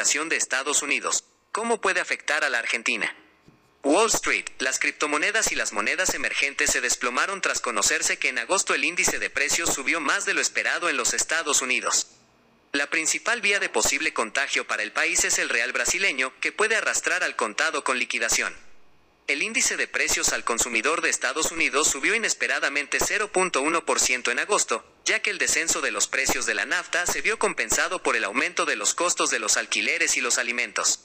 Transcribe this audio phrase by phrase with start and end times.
[0.00, 1.24] De Estados Unidos.
[1.52, 3.14] ¿Cómo puede afectar a la Argentina?
[3.82, 8.72] Wall Street, las criptomonedas y las monedas emergentes se desplomaron tras conocerse que en agosto
[8.74, 12.06] el índice de precios subió más de lo esperado en los Estados Unidos.
[12.72, 16.76] La principal vía de posible contagio para el país es el real brasileño, que puede
[16.76, 18.56] arrastrar al contado con liquidación.
[19.26, 25.20] El índice de precios al consumidor de Estados Unidos subió inesperadamente 0.1% en agosto, ya
[25.20, 28.66] que el descenso de los precios de la nafta se vio compensado por el aumento
[28.66, 31.00] de los costos de los alquileres y los alimentos.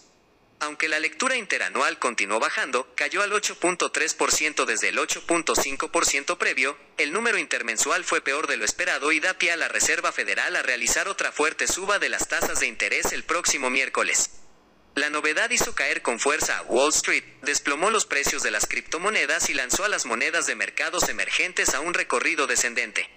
[0.60, 7.38] Aunque la lectura interanual continuó bajando, cayó al 8.3% desde el 8.5% previo, el número
[7.38, 11.10] intermensual fue peor de lo esperado y da pie a la Reserva Federal a realizar
[11.10, 14.32] otra fuerte suba de las tasas de interés el próximo miércoles.
[14.96, 19.50] La novedad hizo caer con fuerza a Wall Street, desplomó los precios de las criptomonedas
[19.50, 23.10] y lanzó a las monedas de mercados emergentes a un recorrido descendente.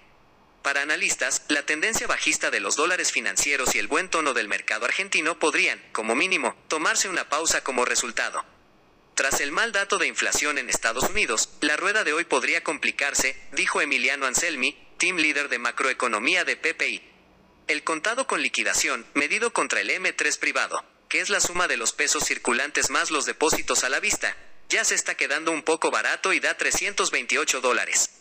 [0.61, 4.85] Para analistas, la tendencia bajista de los dólares financieros y el buen tono del mercado
[4.85, 8.43] argentino podrían, como mínimo, tomarse una pausa como resultado.
[9.15, 13.35] Tras el mal dato de inflación en Estados Unidos, la rueda de hoy podría complicarse,
[13.53, 17.03] dijo Emiliano Anselmi, team leader de macroeconomía de PPI.
[17.67, 21.93] El contado con liquidación, medido contra el M3 privado, que es la suma de los
[21.93, 24.35] pesos circulantes más los depósitos a la vista,
[24.69, 28.18] ya se está quedando un poco barato y da 328 dólares.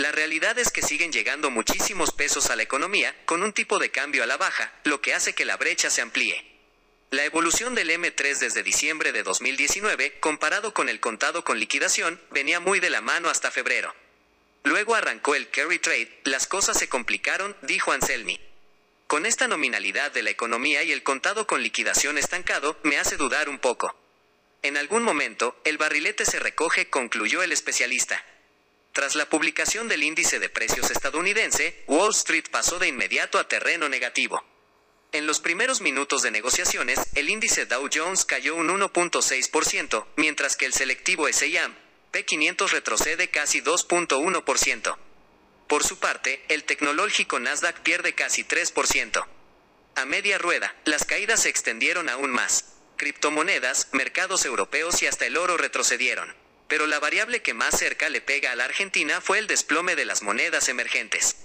[0.00, 3.90] La realidad es que siguen llegando muchísimos pesos a la economía, con un tipo de
[3.90, 6.42] cambio a la baja, lo que hace que la brecha se amplíe.
[7.10, 12.60] La evolución del M3 desde diciembre de 2019, comparado con el contado con liquidación, venía
[12.60, 13.94] muy de la mano hasta febrero.
[14.64, 18.40] Luego arrancó el carry trade, las cosas se complicaron, dijo Anselmi.
[19.06, 23.50] Con esta nominalidad de la economía y el contado con liquidación estancado, me hace dudar
[23.50, 23.94] un poco.
[24.62, 28.24] En algún momento, el barrilete se recoge, concluyó el especialista.
[28.92, 33.88] Tras la publicación del índice de precios estadounidense, Wall Street pasó de inmediato a terreno
[33.88, 34.44] negativo.
[35.12, 40.66] En los primeros minutos de negociaciones, el índice Dow Jones cayó un 1.6%, mientras que
[40.66, 41.70] el selectivo S&P
[42.12, 44.96] P500 retrocede casi 2.1%.
[45.68, 49.24] Por su parte, el tecnológico Nasdaq pierde casi 3%.
[49.94, 52.74] A media rueda, las caídas se extendieron aún más.
[52.96, 56.39] Criptomonedas, mercados europeos y hasta el oro retrocedieron.
[56.70, 60.04] Pero la variable que más cerca le pega a la Argentina fue el desplome de
[60.04, 61.36] las monedas emergentes.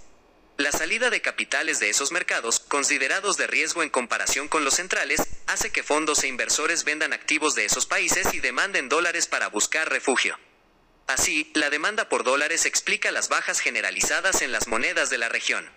[0.58, 5.24] La salida de capitales de esos mercados, considerados de riesgo en comparación con los centrales,
[5.48, 9.90] hace que fondos e inversores vendan activos de esos países y demanden dólares para buscar
[9.90, 10.40] refugio.
[11.08, 15.70] Así, la demanda por dólares explica las bajas generalizadas en las monedas de la región.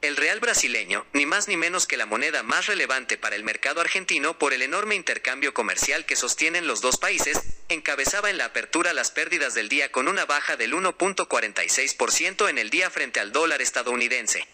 [0.00, 3.80] El real brasileño, ni más ni menos que la moneda más relevante para el mercado
[3.80, 8.92] argentino por el enorme intercambio comercial que sostienen los dos países, encabezaba en la apertura
[8.92, 13.60] las pérdidas del día con una baja del 1.46% en el día frente al dólar
[13.60, 14.46] estadounidense.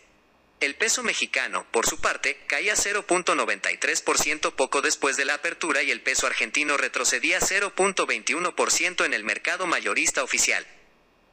[0.60, 6.00] El peso mexicano, por su parte, caía 0.93% poco después de la apertura y el
[6.00, 10.66] peso argentino retrocedía 0.21% en el mercado mayorista oficial.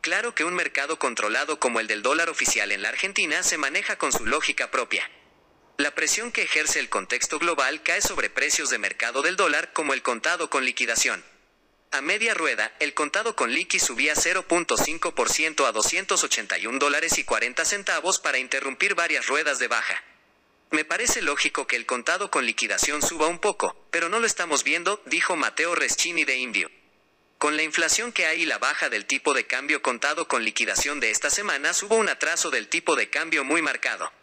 [0.01, 3.97] Claro que un mercado controlado como el del dólar oficial en la Argentina se maneja
[3.97, 5.07] con su lógica propia.
[5.78, 9.94] La presión que ejerce el contexto global cae sobre precios de mercado del dólar como
[9.94, 11.23] el contado con liquidación.
[11.91, 18.18] A media rueda, el contado con liqui subía 0.5% a 281 dólares y 40 centavos
[18.18, 20.03] para interrumpir varias ruedas de baja.
[20.72, 24.63] Me parece lógico que el contado con liquidación suba un poco, pero no lo estamos
[24.63, 26.71] viendo, dijo Mateo Reschini de Indio.
[27.41, 30.99] Con la inflación que hay y la baja del tipo de cambio contado con liquidación
[30.99, 34.13] de esta semana, hubo un atraso del tipo de cambio muy marcado.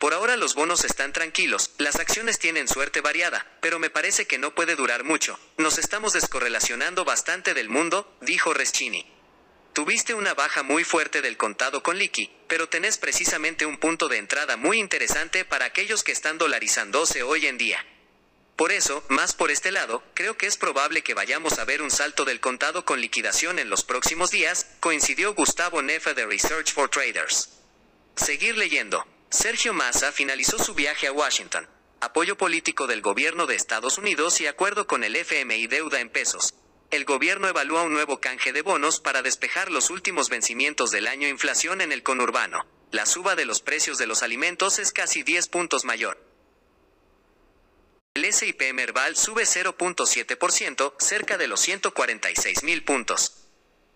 [0.00, 4.38] Por ahora los bonos están tranquilos, las acciones tienen suerte variada, pero me parece que
[4.38, 5.38] no puede durar mucho.
[5.56, 9.06] Nos estamos descorrelacionando bastante del mundo, dijo Reschini.
[9.72, 14.16] Tuviste una baja muy fuerte del contado con liqui, pero tenés precisamente un punto de
[14.16, 17.86] entrada muy interesante para aquellos que están dolarizándose hoy en día.
[18.58, 21.92] Por eso, más por este lado, creo que es probable que vayamos a ver un
[21.92, 26.90] salto del contado con liquidación en los próximos días, coincidió Gustavo Nefa de Research for
[26.90, 27.50] Traders.
[28.16, 29.06] Seguir leyendo.
[29.30, 31.68] Sergio Massa finalizó su viaje a Washington.
[32.00, 36.54] apoyo político del gobierno de Estados Unidos y acuerdo con el FMI deuda en pesos.
[36.90, 41.28] El gobierno evalúa un nuevo canje de bonos para despejar los últimos vencimientos del año
[41.28, 42.66] inflación en el conurbano.
[42.90, 46.27] La suba de los precios de los alimentos es casi 10 puntos mayor.
[48.18, 53.44] El S&P Merval sube 0.7%, cerca de los 146 mil puntos.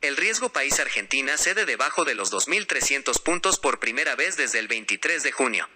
[0.00, 4.68] El riesgo país Argentina cede debajo de los 2.300 puntos por primera vez desde el
[4.68, 5.68] 23 de junio.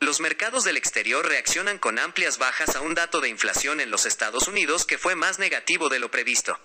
[0.00, 4.06] Los mercados del exterior reaccionan con amplias bajas a un dato de inflación en los
[4.06, 6.58] Estados Unidos que fue más negativo de lo previsto.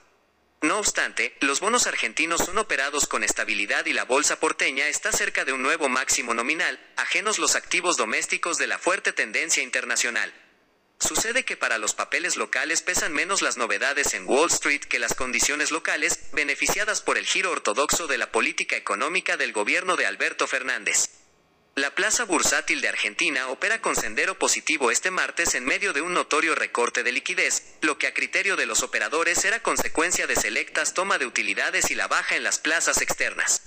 [0.61, 5.43] No obstante, los bonos argentinos son operados con estabilidad y la bolsa porteña está cerca
[5.43, 10.33] de un nuevo máximo nominal, ajenos los activos domésticos de la fuerte tendencia internacional.
[10.99, 15.15] Sucede que para los papeles locales pesan menos las novedades en Wall Street que las
[15.15, 20.45] condiciones locales, beneficiadas por el giro ortodoxo de la política económica del gobierno de Alberto
[20.45, 21.09] Fernández.
[21.75, 26.13] La plaza bursátil de Argentina opera con sendero positivo este martes en medio de un
[26.13, 30.93] notorio recorte de liquidez, lo que a criterio de los operadores era consecuencia de selectas
[30.93, 33.61] toma de utilidades y la baja en las plazas externas.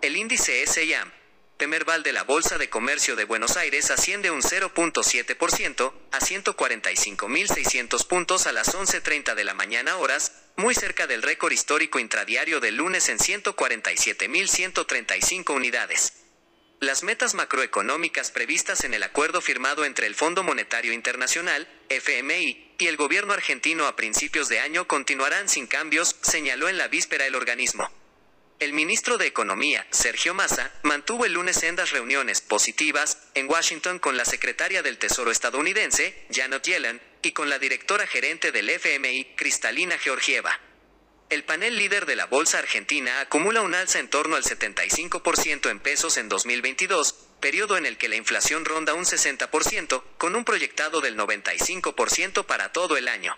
[0.00, 1.21] El índice S&P
[1.66, 8.46] Merval de la Bolsa de Comercio de Buenos Aires asciende un 0.7% a 145.600 puntos
[8.46, 13.08] a las 11.30 de la mañana horas, muy cerca del récord histórico intradiario del lunes
[13.08, 16.12] en 147.135 unidades.
[16.80, 22.88] Las metas macroeconómicas previstas en el acuerdo firmado entre el Fondo Monetario Internacional, FMI, y
[22.88, 27.36] el gobierno argentino a principios de año continuarán sin cambios, señaló en la víspera el
[27.36, 27.88] organismo.
[28.58, 34.16] El ministro de Economía, Sergio Massa, mantuvo el lunes sendas reuniones positivas en Washington con
[34.16, 39.98] la secretaria del Tesoro estadounidense, Janet Yellen, y con la directora gerente del FMI, Cristalina
[39.98, 40.60] Georgieva.
[41.28, 45.80] El panel líder de la bolsa argentina acumula un alza en torno al 75% en
[45.80, 51.00] pesos en 2022, periodo en el que la inflación ronda un 60%, con un proyectado
[51.00, 53.36] del 95% para todo el año.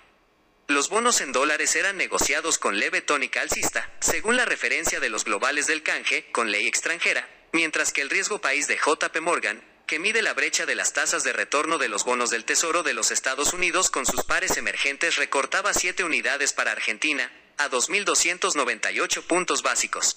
[0.67, 5.25] Los bonos en dólares eran negociados con leve tónica alcista, según la referencia de los
[5.25, 9.99] globales del canje, con ley extranjera, mientras que el riesgo país de JP Morgan, que
[9.99, 13.11] mide la brecha de las tasas de retorno de los bonos del Tesoro de los
[13.11, 20.17] Estados Unidos con sus pares emergentes recortaba 7 unidades para Argentina, a 2.298 puntos básicos.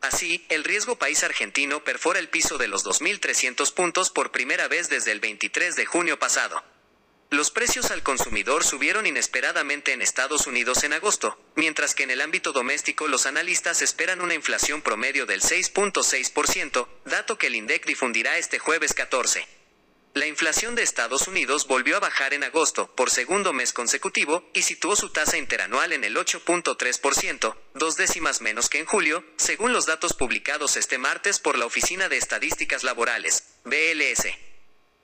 [0.00, 4.88] Así, el riesgo país argentino perfora el piso de los 2.300 puntos por primera vez
[4.88, 6.62] desde el 23 de junio pasado.
[7.30, 12.20] Los precios al consumidor subieron inesperadamente en Estados Unidos en agosto, mientras que en el
[12.20, 18.38] ámbito doméstico los analistas esperan una inflación promedio del 6.6%, dato que el INDEC difundirá
[18.38, 19.48] este jueves 14.
[20.14, 24.62] La inflación de Estados Unidos volvió a bajar en agosto por segundo mes consecutivo y
[24.62, 29.86] situó su tasa interanual en el 8.3%, dos décimas menos que en julio, según los
[29.86, 34.53] datos publicados este martes por la Oficina de Estadísticas Laborales, BLS.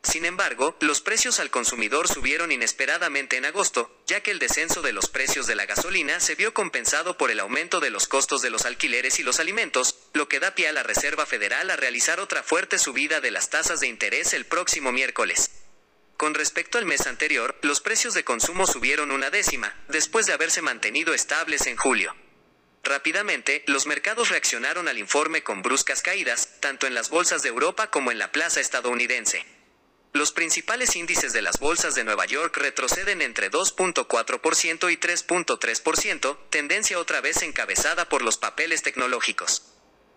[0.03, 4.95] Sin embargo, los precios al consumidor subieron inesperadamente en agosto, ya que el descenso de
[4.95, 8.49] los precios de la gasolina se vio compensado por el aumento de los costos de
[8.49, 12.19] los alquileres y los alimentos, lo que da pie a la Reserva Federal a realizar
[12.19, 15.51] otra fuerte subida de las tasas de interés el próximo miércoles.
[16.17, 20.63] Con respecto al mes anterior, los precios de consumo subieron una décima, después de haberse
[20.63, 22.17] mantenido estables en julio.
[22.83, 27.91] Rápidamente, los mercados reaccionaron al informe con bruscas caídas, tanto en las bolsas de Europa
[27.91, 29.60] como en la plaza estadounidense.
[30.13, 36.99] Los principales índices de las bolsas de Nueva York retroceden entre 2.4% y 3.3%, tendencia
[36.99, 39.63] otra vez encabezada por los papeles tecnológicos.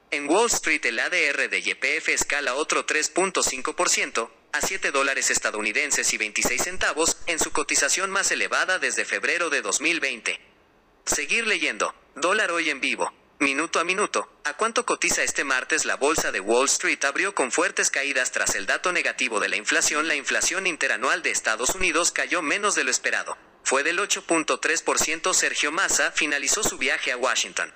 [0.09, 6.17] En Wall Street el ADR de YPF escala otro 3.5%, a 7 dólares estadounidenses y
[6.17, 10.39] 26 centavos, en su cotización más elevada desde febrero de 2020.
[11.05, 11.93] Seguir leyendo.
[12.15, 13.11] Dólar hoy en vivo.
[13.43, 17.03] Minuto a minuto, ¿a cuánto cotiza este martes la bolsa de Wall Street?
[17.03, 20.07] Abrió con fuertes caídas tras el dato negativo de la inflación.
[20.07, 23.37] La inflación interanual de Estados Unidos cayó menos de lo esperado.
[23.65, 25.33] Fue del 8.3%.
[25.33, 27.73] Sergio Massa finalizó su viaje a Washington.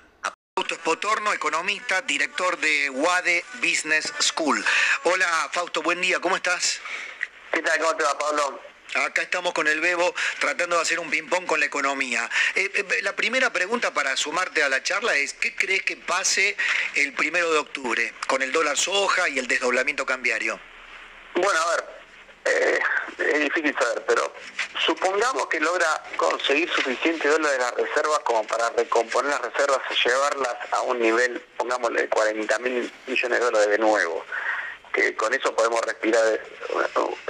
[0.56, 4.64] Fausto Espotorno, economista, director de WADE Business School.
[5.04, 6.80] Hola Fausto, buen día, ¿cómo estás?
[7.52, 7.78] ¿Qué tal?
[7.78, 8.58] ¿Cómo te va, Pablo?
[8.94, 12.28] Acá estamos con el Bebo tratando de hacer un ping-pong con la economía.
[12.54, 16.56] Eh, eh, la primera pregunta para sumarte a la charla es, ¿qué crees que pase
[16.94, 20.58] el primero de octubre con el dólar soja y el desdoblamiento cambiario?
[21.34, 21.84] Bueno, a ver,
[22.46, 22.78] eh,
[23.18, 24.32] es difícil saber, pero
[24.86, 30.08] supongamos que logra conseguir suficiente dólares de las reservas como para recomponer las reservas y
[30.08, 34.24] llevarlas a un nivel, pongámosle, de 40 mil millones de dólares de nuevo.
[34.92, 36.40] Que con eso podemos respirar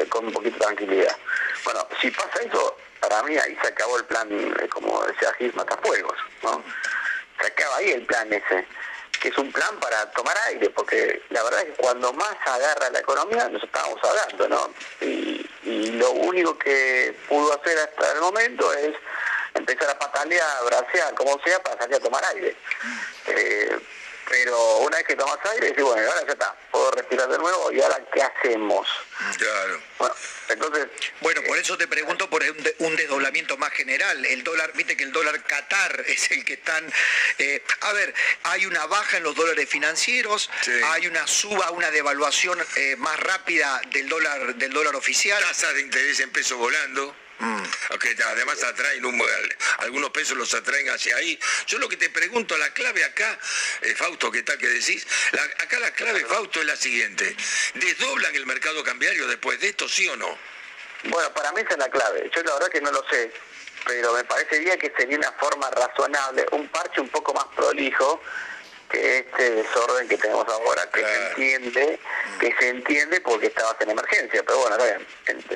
[0.08, 1.16] con un poquito de tranquilidad.
[1.64, 5.54] Bueno, si pasa eso, para mí ahí se acabó el plan, eh, como decía Gis
[5.54, 6.62] Matafuegos, ¿no?
[7.40, 8.66] Se acaba ahí el plan ese,
[9.20, 12.90] que es un plan para tomar aire, porque la verdad es que cuando más agarra
[12.90, 14.74] la economía nos estábamos hablando, ¿no?
[15.00, 15.44] Y,
[15.98, 18.94] lo único que pudo hacer hasta el momento es
[19.54, 22.54] empezar a patalear, bracear, como sea, para salir a tomar aire.
[23.26, 23.78] Eh,
[24.28, 27.72] pero una vez que tomas aire, decís, bueno, ahora ya está, puedo respirar de nuevo,
[27.72, 28.86] y ahora qué hacemos.
[29.36, 29.80] Claro.
[29.98, 30.14] Bueno,
[30.48, 30.86] entonces...
[31.20, 34.24] Bueno, por eso te pregunto por un, de- un desdoblamiento más general.
[34.24, 36.90] El dólar, viste que el dólar Qatar es el que están...
[37.38, 40.72] eh, a ver, hay una baja en los dólares financieros, Sí.
[40.84, 45.40] hay una suba, una devaluación eh, más rápida del dólar, del dólar oficial.
[45.42, 47.14] tasas de interés en pesos volando.
[47.38, 47.62] Mm.
[48.00, 49.22] que además atraen un-
[49.78, 51.38] algunos pesos los atraen hacia ahí.
[51.66, 53.38] Yo lo que te pregunto, la clave acá,
[53.82, 55.06] eh, Fausto, ¿qué tal que decís?
[55.58, 57.36] Acá la clave, Fausto, es la siguiente.
[57.74, 60.36] ¿Desdoblan el mercado cambiario después de esto, sí o no?
[61.04, 62.28] Bueno, para mí esa es la clave.
[62.34, 63.32] Yo la verdad que no lo sé,
[63.86, 68.20] pero me parecería que sería una forma razonable, un parche un poco más prolijo
[68.90, 71.98] que este desorden que tenemos ahora, que se entiende,
[72.40, 74.42] que se entiende porque estabas en emergencia.
[74.42, 74.76] Pero bueno,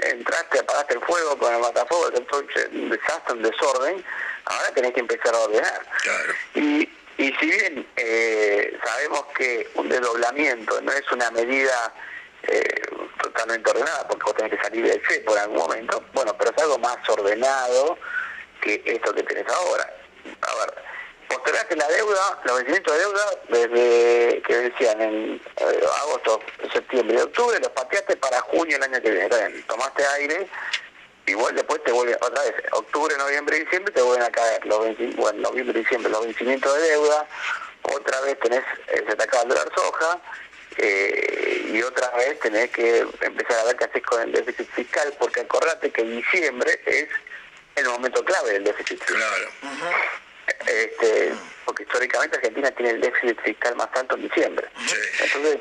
[0.02, 4.04] entraste, apagaste el fuego con el matafuego, un desastre, un desorden,
[4.44, 5.86] ahora tenés que empezar a ordenar.
[6.02, 6.34] Claro.
[6.54, 11.94] Y, y si bien eh, sabemos que un desdoblamiento no es una medida
[12.42, 12.82] eh,
[13.22, 16.62] totalmente ordenada, porque vos tenés que salir del C por algún momento, bueno, pero es
[16.62, 17.98] algo más ordenado
[18.60, 19.90] que esto que tenés ahora.
[20.42, 20.74] A ver,
[21.34, 26.40] postergaste la deuda, los vencimientos de deuda desde que decían en eh, agosto,
[26.72, 29.28] septiembre y octubre, los pateaste para junio del año que viene.
[29.66, 30.48] Tomaste aire,
[31.26, 34.78] igual después te vuelve otra vez, octubre, noviembre y diciembre te vuelven a caer los
[35.16, 37.26] bueno, noviembre y diciembre los vencimientos de deuda,
[37.82, 40.20] otra vez tenés, eh, se te acaba el dólar soja,
[40.78, 45.14] eh, y otra vez tenés que empezar a ver qué haces con el déficit fiscal,
[45.18, 47.08] porque acordate que diciembre es
[47.76, 49.16] el momento clave del déficit fiscal.
[49.16, 49.98] Claro.
[50.66, 51.32] Este,
[51.64, 54.68] porque históricamente Argentina tiene el déficit fiscal más alto en diciembre.
[54.86, 54.96] Sí.
[55.24, 55.58] Entonces,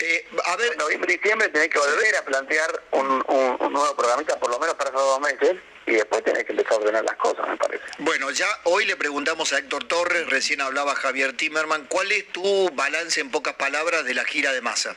[0.00, 3.72] Eh, a ver, en noviembre y diciembre tenés que volver a plantear un, un- un
[3.72, 6.76] nuevo programita, por lo menos para esos dos meses, y después tenés que empezar a
[6.76, 7.84] ordenar las cosas, me parece.
[7.98, 12.70] Bueno, ya hoy le preguntamos a Héctor Torres, recién hablaba Javier Timerman, ¿cuál es tu
[12.70, 14.96] balance en pocas palabras de la gira de masa?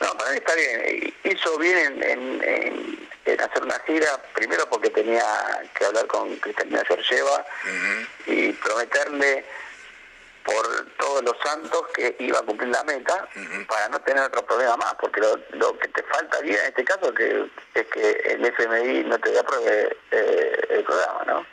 [0.00, 1.14] No, para mí está bien.
[1.24, 5.24] Hizo bien en, en- en- en hacer una gira, primero porque tenía
[5.74, 7.44] que hablar con Cristalina Georgieva
[8.26, 9.44] y prometerle
[10.44, 13.28] por todos los santos que iba a cumplir la meta
[13.68, 17.12] para no tener otro problema más, porque lo, lo que te faltaría en este caso
[17.12, 21.46] que, es que el FMI no te apruebe eh, el programa, ¿no?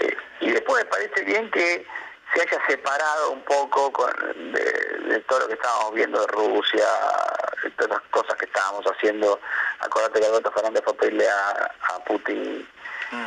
[0.00, 1.86] Eh, y después me parece bien que
[2.34, 4.12] se haya separado un poco con,
[4.52, 4.62] de,
[5.08, 6.86] de todo lo que estábamos viendo de Rusia,
[7.62, 9.40] de todas las cosas que estábamos haciendo.
[9.80, 12.66] Acordate que Alberto Fernández fue a pedirle a, a Putin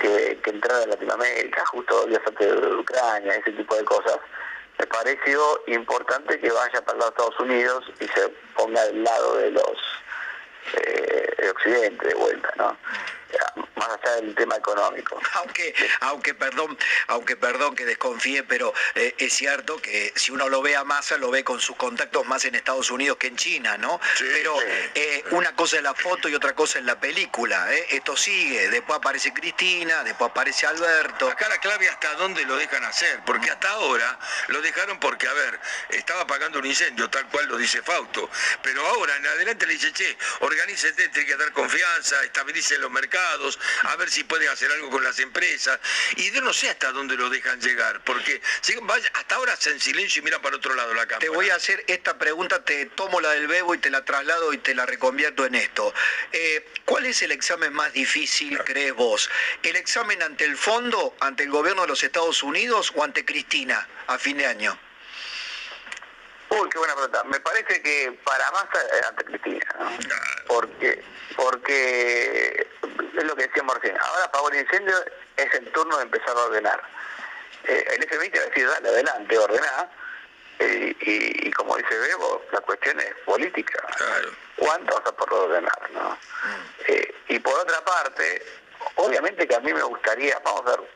[0.01, 4.17] que, que entrara en Latinoamérica, justo días antes de Ucrania, ese tipo de cosas.
[4.79, 9.51] Me pareció importante que vaya para los Estados Unidos y se ponga del lado de
[9.51, 9.77] los
[10.74, 12.77] eh, de Occidente de vuelta, ¿no?
[13.75, 15.19] Más allá del tema económico.
[15.33, 16.77] Aunque, aunque perdón,
[17.07, 21.17] aunque perdón que desconfíe, pero eh, es cierto que si uno lo ve a Massa,
[21.17, 23.99] lo ve con sus contactos más en Estados Unidos que en China, ¿no?
[24.17, 24.65] Sí, pero sí.
[24.95, 27.85] eh, una cosa es la foto y otra cosa es la película, ¿eh?
[27.89, 31.29] Esto sigue, después aparece Cristina, después aparece Alberto.
[31.29, 35.33] Acá la clave hasta dónde lo dejan hacer, porque hasta ahora lo dejaron porque, a
[35.33, 38.29] ver, estaba apagando un incendio, tal cual lo dice Fausto,
[38.61, 43.25] pero ahora en adelante le dice, che, organícete, tiene que dar confianza, estabilicen los mercados,
[43.84, 45.79] a ver si pueden hacer algo con las empresas,
[46.17, 49.79] y yo no sé hasta dónde lo dejan llegar, porque si- vaya, hasta ahora hacen
[49.79, 51.20] silencio y miran para otro lado la cámara.
[51.20, 54.53] Te voy a hacer esta pregunta, te tomo la del Bebo y te la traslado
[54.53, 55.94] y te la reconvierto en esto.
[56.32, 59.29] Eh, ¿Cuál es el examen más difícil, crees vos?
[59.63, 63.88] ¿El examen ante el fondo, ante el gobierno de los Estados Unidos o ante Cristina
[64.08, 64.79] a fin de año?
[66.49, 67.23] Uy, qué buena pregunta.
[67.25, 69.89] Me parece que para Massa eh, ante Cristina, ¿no?
[70.47, 71.03] Porque,
[71.35, 72.67] porque
[73.17, 73.97] es lo que decíamos recién.
[73.99, 74.95] Ahora apagó el incendio,
[75.37, 76.81] es el turno de empezar a ordenar.
[77.63, 79.89] Eh, el FMI te va a decir, dale adelante, ordená.
[80.59, 83.83] Eh, y, y como dice Bebo, la cuestión es política.
[83.97, 84.29] Claro.
[84.55, 85.91] ¿Cuánto vas a poder ordenar?
[85.91, 86.17] ¿no?
[86.87, 88.45] Eh, y por otra parte,
[88.95, 90.89] obviamente que a mí me gustaría, vamos a ver,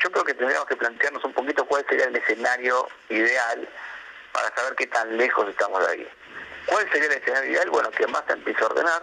[0.00, 3.68] yo creo que tendríamos que plantearnos un poquito cuál sería el escenario ideal
[4.32, 6.08] para saber qué tan lejos estamos de ahí.
[6.66, 7.70] ¿Cuál sería el escenario ideal?
[7.70, 9.02] Bueno, que Massa empiece a ordenar.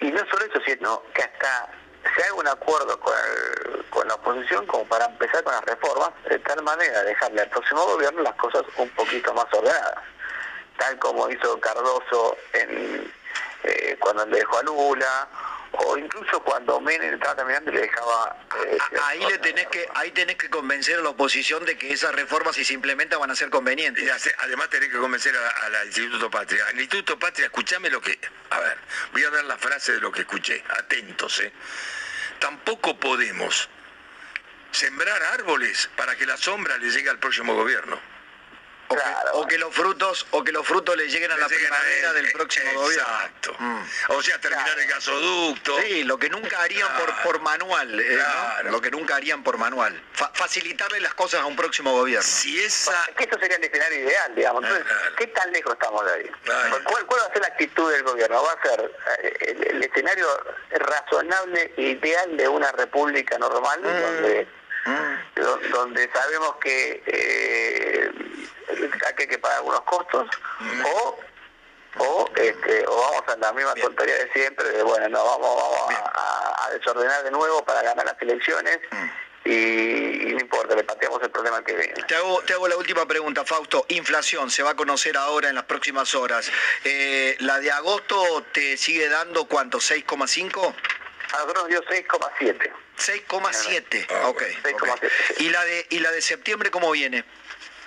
[0.00, 1.68] Y no solo eso, sino que hasta
[2.14, 6.10] se haga un acuerdo con, el- con la oposición como para empezar con las reformas,
[6.28, 10.04] de tal manera dejarle al próximo gobierno las cosas un poquito más ordenadas.
[10.76, 13.12] Tal como hizo Cardoso en,
[13.64, 15.28] eh, cuando le dejó a Lula,
[15.72, 18.36] o incluso cuando Menem estaba caminando le dejaba...
[18.66, 22.14] Eh, ahí le tenés que ahí tenés que convencer a la oposición de que esas
[22.14, 24.04] reformas si se implementan van a ser convenientes.
[24.04, 24.08] Y
[24.38, 26.66] además tenés que convencer al Instituto Patria.
[26.66, 28.18] Al Instituto Patria, escúchame lo que...
[28.50, 28.78] A ver,
[29.12, 30.62] voy a dar la frase de lo que escuché.
[30.68, 31.52] Atentos, ¿eh?
[32.38, 33.68] Tampoco podemos
[34.70, 37.98] sembrar árboles para que la sombra le llegue al próximo gobierno.
[39.34, 42.72] O, que, los frutos o que los frutos le lleguen a la primavera del próximo
[42.72, 43.06] gobierno.
[43.06, 43.54] Exacto.
[43.58, 43.82] Mm.
[44.08, 45.78] O sea, terminar el gasoducto.
[45.82, 48.00] Sí, lo que nunca harían por, por manual.
[48.00, 48.18] Eh,
[48.64, 50.02] lo que nunca harían por manual.
[50.32, 52.26] facilitarle las cosas a un próximo gobierno.
[52.26, 52.94] Si esa...
[53.16, 54.64] que esto sería el escenario ideal, digamos.
[54.64, 56.30] Entonces, ¿qué tan lejos estamos de ahí?
[56.84, 58.42] ¿Cuál, va a ser la actitud del gobierno?
[58.42, 58.92] ¿Va a ser
[59.22, 60.26] eh, el, escenario
[60.70, 63.84] razonable e ideal de una república normal mm.
[63.84, 64.48] donde
[64.84, 65.70] mm.
[65.72, 68.10] donde sabemos que eh,
[69.06, 70.28] hay que pagar algunos costos
[70.84, 71.18] o
[71.98, 75.62] o este, o vamos a la misma tontería de siempre de bueno no vamos,
[76.14, 79.48] a, desordenar de nuevo para ganar las elecciones mm.
[79.48, 81.94] y, no importa, le pateamos el problema que viene.
[82.06, 83.86] Te hago, te hago la última pregunta, Fausto.
[83.88, 86.50] Inflación, se va a conocer ahora en las próximas horas.
[86.84, 89.78] Eh, ¿La de agosto te sigue dando cuánto?
[89.78, 90.74] ¿6,5?
[91.32, 92.72] A nosotros nos dio 6,7.
[92.98, 94.42] 6,7, ok.
[95.38, 97.24] ¿Y, la de, ¿Y la de septiembre cómo viene?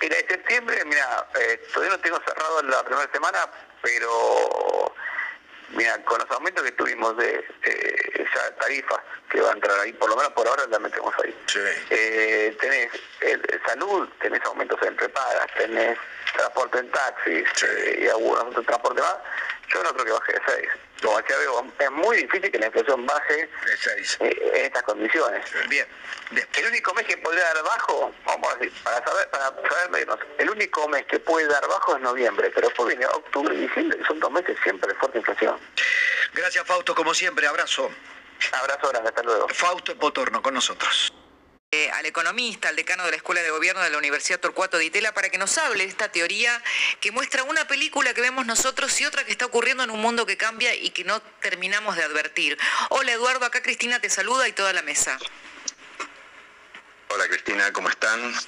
[0.00, 3.38] Mira, en septiembre, mira, eh, todavía no tengo cerrado la primera semana,
[3.82, 4.94] pero
[5.70, 7.44] mira, con los aumentos que tuvimos de
[8.14, 11.34] esa tarifa que va a entrar ahí, por lo menos por ahora la metemos ahí.
[11.90, 12.90] Eh, tenés
[13.66, 15.98] salud, tenés aumentos en prepagas, tenés
[16.32, 19.16] transporte en taxis eh, y algunos otros transportes más.
[19.68, 20.68] Yo no creo que baje de 6.
[21.02, 23.48] Como decía veo, es muy difícil que la inflación baje
[24.20, 25.44] en estas condiciones.
[25.68, 25.86] Bien.
[26.30, 30.18] El único mes que podría dar bajo, vamos a decir, para saber, para saber menos,
[30.38, 33.98] el único mes que puede dar bajo es noviembre, pero después viene octubre y diciembre,
[33.98, 35.58] que son dos meses siempre de fuerte inflación.
[36.34, 37.90] Gracias Fausto, como siempre, abrazo.
[38.52, 39.48] Abrazo grande, hasta luego.
[39.48, 41.12] Fausto Potorno con nosotros.
[41.74, 44.84] Eh, al economista, al decano de la Escuela de Gobierno de la Universidad Torcuato de
[44.84, 46.62] Itela, para que nos hable de esta teoría
[47.00, 50.26] que muestra una película que vemos nosotros y otra que está ocurriendo en un mundo
[50.26, 52.58] que cambia y que no terminamos de advertir.
[52.90, 55.18] Hola Eduardo, acá Cristina te saluda y toda la mesa.
[57.08, 58.20] Hola Cristina, ¿cómo están?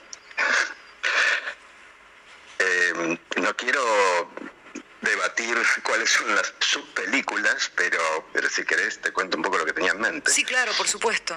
[2.57, 4.33] Eh, no quiero
[5.03, 9.73] debatir cuáles son las subpelículas, pero, pero si querés te cuento un poco lo que
[9.73, 10.31] tenía en mente.
[10.31, 11.35] Sí, claro, por supuesto.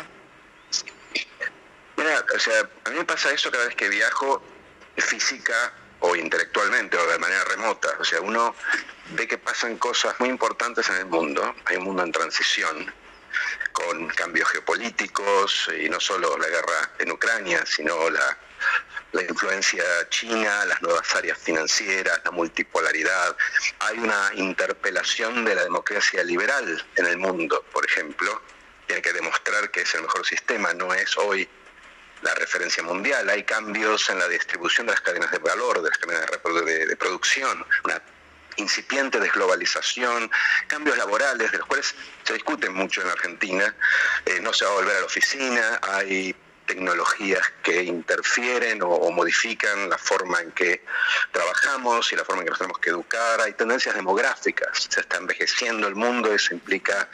[1.98, 4.42] Mira, o sea, a mí me pasa eso cada vez que viajo
[4.98, 7.90] física o intelectualmente o de manera remota.
[8.00, 8.56] O sea, uno
[9.12, 11.56] ve que pasan cosas muy importantes en el mundo.
[11.66, 12.94] Hay un mundo en transición
[13.72, 18.38] con cambios geopolíticos y no solo la guerra en Ucrania, sino la,
[19.28, 23.36] influencia china, las nuevas áreas financieras, la multipolaridad.
[23.80, 28.42] Hay una interpelación de la democracia liberal en el mundo, por ejemplo.
[28.86, 31.50] Tiene que demostrar que es el mejor sistema, no es hoy
[32.22, 33.30] la referencia mundial.
[33.30, 36.26] Hay cambios en la distribución de las cadenas de valor, de las cadenas
[36.66, 38.02] de, de producción, una
[38.58, 40.30] incipiente desglobalización,
[40.68, 43.74] cambios laborales, de los cuales se discuten mucho en Argentina.
[44.26, 46.36] Eh, no se va a volver a la oficina, hay
[46.68, 50.84] tecnologías que interfieren o, modifican la forma en que
[51.32, 53.42] trabajamos y la forma en que nos tenemos que educar.
[53.42, 57.10] Hay tendencias demográficas, se está envejeciendo el mundo, eso implica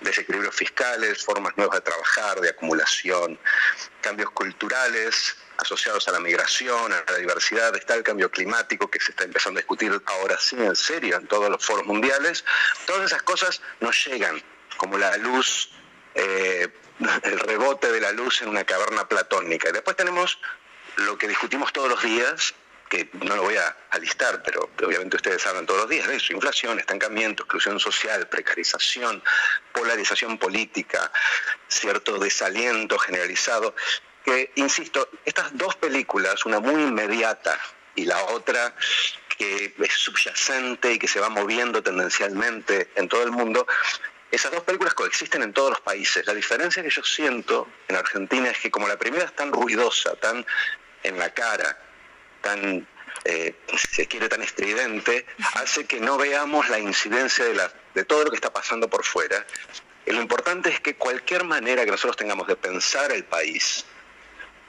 [0.00, 3.38] desequilibrios fiscales, formas nuevas de trabajar, de acumulación,
[4.00, 9.12] cambios culturales, asociados a la migración, a la diversidad, está el cambio climático que se
[9.12, 12.44] está empezando a discutir ahora sí en serio en todos los foros mundiales.
[12.86, 14.42] Todas esas cosas nos llegan
[14.76, 15.70] como la luz,
[16.14, 16.68] eh,
[17.22, 19.68] el rebote de la luz en una caverna platónica.
[19.68, 20.38] Y después tenemos
[20.96, 22.54] lo que discutimos todos los días,
[22.88, 26.34] que no lo voy a alistar, pero obviamente ustedes hablan todos los días de eso,
[26.34, 29.22] inflación, estancamiento, exclusión social, precarización,
[29.72, 31.10] polarización política,
[31.68, 33.74] cierto desaliento generalizado
[34.24, 37.58] que, insisto, estas dos películas, una muy inmediata
[37.94, 38.74] y la otra
[39.36, 43.66] que es subyacente y que se va moviendo tendencialmente en todo el mundo,
[44.32, 46.26] esas dos películas coexisten en todos los países.
[46.26, 50.16] La diferencia que yo siento en Argentina es que como la primera es tan ruidosa,
[50.16, 50.44] tan
[51.02, 51.78] en la cara,
[52.40, 52.88] tan,
[53.24, 58.36] eh, se quiere, tan estridente, hace que no veamos la incidencia de, todo lo que
[58.36, 59.46] está pasando por fuera.
[60.06, 63.84] Lo importante es que cualquier manera que nosotros tengamos de pensar el país,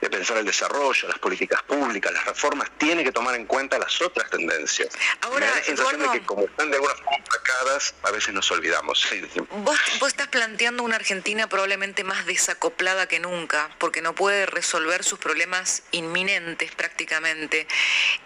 [0.04, 4.02] de pensar el desarrollo, las políticas públicas, las reformas, tiene que tomar en cuenta las
[4.02, 4.90] otras tendencias.
[5.22, 8.34] Ahora, Me da la sensación de que como están de alguna forma marcadas, a veces
[8.34, 9.06] nos olvidamos.
[9.50, 15.04] Vos, vos estás planteando una Argentina probablemente más desacoplada que nunca, porque no puede resolver
[15.04, 17.66] sus problemas inminentes prácticamente.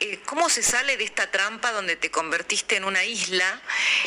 [0.00, 3.62] Eh, ¿Cómo se sale de esta trampa donde te convertiste en una isla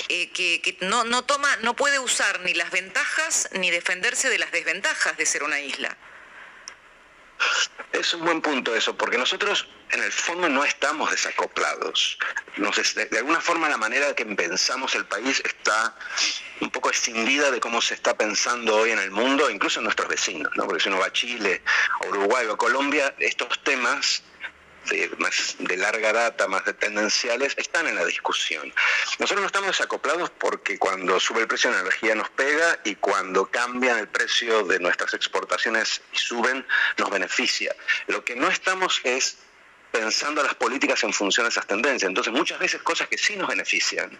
[0.10, 4.40] eh, que, que no, no toma, no puede usar ni las ventajas ni defenderse de
[4.40, 5.98] las desventajas de ser una isla?
[7.92, 12.18] Es un buen punto eso, porque nosotros en el fondo no estamos desacoplados.
[12.56, 15.96] De alguna forma la manera que pensamos el país está
[16.62, 20.08] un poco escindida de cómo se está pensando hoy en el mundo, incluso en nuestros
[20.08, 20.66] vecinos, ¿no?
[20.66, 21.62] porque si uno va a Chile,
[22.02, 24.24] a Uruguay o a Colombia, estos temas
[24.90, 28.74] de, más de larga data, más de tendenciales, están en la discusión.
[29.20, 32.96] Nosotros no estamos desacoplados porque cuando sube el precio de la energía nos pega y
[32.96, 36.66] cuando cambian el precio de nuestras exportaciones y suben,
[36.98, 37.76] nos beneficia.
[38.08, 39.38] Lo que no estamos es
[39.92, 42.08] pensando las políticas en función de esas tendencias.
[42.08, 44.18] Entonces, muchas veces cosas que sí nos benefician,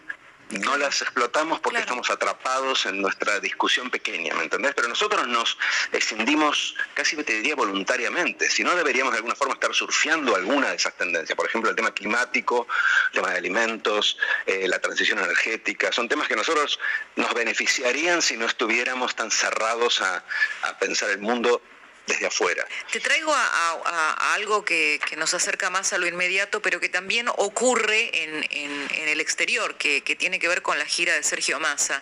[0.52, 1.84] no las explotamos porque Claro.
[1.84, 4.74] estamos atrapados en nuestra discusión pequeña, ¿me entendés?
[4.76, 5.58] Pero nosotros nos
[5.92, 10.76] escindimos, casi te diría voluntariamente, si no deberíamos de alguna forma estar surfeando alguna de
[10.76, 11.36] esas tendencias.
[11.36, 12.68] Por ejemplo, el tema climático,
[13.08, 16.80] el tema de alimentos, eh, la transición energética, son temas que nosotros
[17.16, 20.24] nos beneficiarían si no estuviéramos tan cerrados a,
[20.64, 21.62] a pensar el mundo
[22.08, 22.66] desde afuera.
[22.92, 26.62] Te traigo a, a- a- a algo que, que nos acerca más a lo inmediato,
[26.62, 30.78] pero que también ocurre en, en- en el exterior, que, que tiene que ver con
[30.80, 32.02] la gira de Sergio Massa.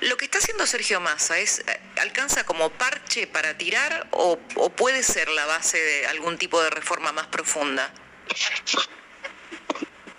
[0.00, 4.70] Lo que está haciendo Sergio Massa es eh, alcanza como parche para tirar o, o
[4.70, 7.92] puede ser la base de algún tipo de reforma más profunda.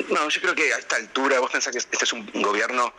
[0.09, 2.93] No, yo creo que a esta altura vos pensás que este es un gobierno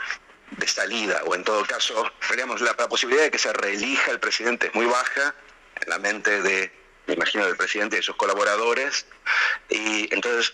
[0.52, 4.20] de salida, o en todo caso, digamos, la, la posibilidad de que se reelija el
[4.20, 5.34] presidente es muy baja
[5.80, 6.72] en la mente de,
[7.06, 9.06] me imagino, del presidente y de sus colaboradores,
[9.68, 10.52] y entonces,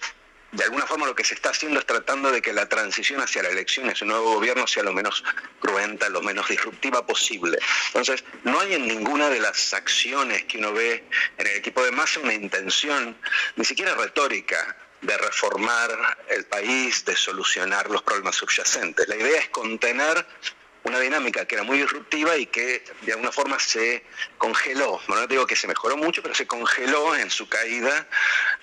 [0.53, 3.43] de alguna forma lo que se está haciendo es tratando de que la transición hacia
[3.43, 5.23] la elección de ese nuevo gobierno sea lo menos
[5.61, 7.59] cruenta, lo menos disruptiva posible.
[7.89, 11.05] Entonces, no hay en ninguna de las acciones que uno ve
[11.39, 13.17] en el equipo de Massa una intención,
[13.57, 19.09] ni siquiera retórica, de reformar el país, de solucionar los problemas subyacentes.
[19.09, 20.27] La idea es contener
[20.85, 24.05] una dinámica que era muy disruptiva y que de alguna forma se
[24.39, 25.01] congeló.
[25.09, 28.07] No digo que se mejoró mucho, pero se congeló en su caída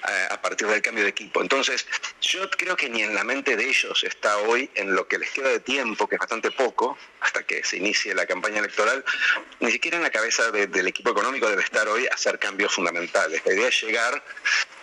[0.07, 1.41] eh, a partir del cambio de equipo.
[1.41, 1.85] Entonces,
[2.21, 5.29] yo creo que ni en la mente de ellos está hoy, en lo que les
[5.31, 6.97] queda de tiempo, que es bastante poco,
[7.27, 9.03] hasta que se inicie la campaña electoral,
[9.59, 13.41] ni siquiera en la cabeza de- del equipo económico debe estar hoy hacer cambios fundamentales.
[13.45, 14.23] La idea es llegar,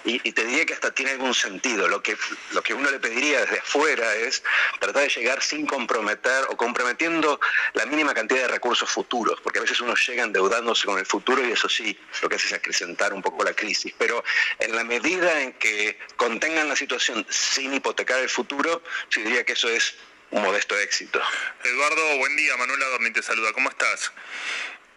[0.05, 1.89] y, y te diría que hasta tiene algún sentido.
[1.89, 2.15] Lo que,
[2.53, 4.43] lo que uno le pediría desde afuera es
[4.79, 7.41] tratar de llegar sin comprometer o comprometiendo
[7.73, 11.43] la mínima cantidad de recursos futuros, porque a veces uno llega endeudándose con el futuro
[11.43, 13.95] y eso sí, lo que hace es acrecentar un poco la crisis.
[13.97, 14.23] Pero
[14.59, 19.55] en la medida en que contengan la situación sin hipotecar el futuro, yo diría que
[19.55, 19.95] eso es
[20.35, 21.21] un modesto éxito.
[21.63, 22.57] Eduardo, buen día.
[22.57, 23.53] Manuel Adorni te saluda.
[23.53, 24.13] ¿Cómo estás?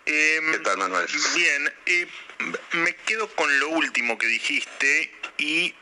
[0.06, 1.06] Em, ¿Qué tal, Manuel?
[1.36, 2.08] Bien, eh,
[2.71, 5.76] me quedo con lo último que dijiste y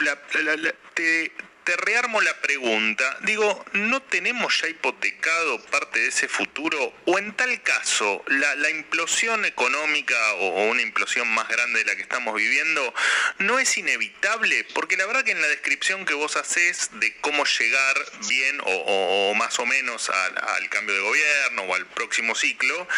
[0.00, 1.32] la- la- la- te,
[1.70, 3.16] te rearmo la pregunta.
[3.20, 6.92] Digo, ¿no tenemos ya hipotecado parte de ese futuro?
[7.04, 12.02] ¿O en tal caso, la, implosión económica o, una implosión más grande de la que
[12.02, 12.92] estamos viviendo
[13.38, 14.66] no es inevitable?
[14.74, 17.96] Porque la verdad que en la descripción que vos haces de cómo llegar
[18.28, 22.88] bien o más o menos al, al cambio de gobierno o al próximo ciclo,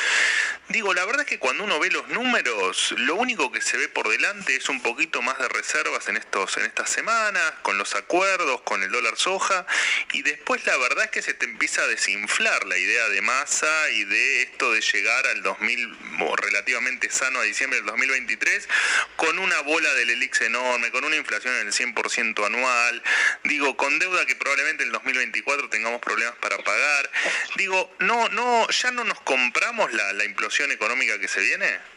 [0.69, 3.89] digo, la verdad es que cuando uno ve los números, lo único que se ve
[3.89, 7.95] por delante es un poquito más de reservas en estos en estas semanas, con los
[7.95, 9.67] acuerdos, con el dólar soja,
[10.13, 13.91] y después la verdad es que se te empieza a desinflar la idea de masa
[13.91, 18.69] y de esto de llegar al 2000 o relativamente sano a diciembre del 2023
[19.17, 23.03] con una bola del elix enorme, con una inflación en el 100% anual,
[23.45, 27.11] digo, con deuda que probablemente en el 2024 tengamos problemas para pagar.
[27.57, 31.92] Digo, no no ya no nos compramos la, la implosión económica que se viene.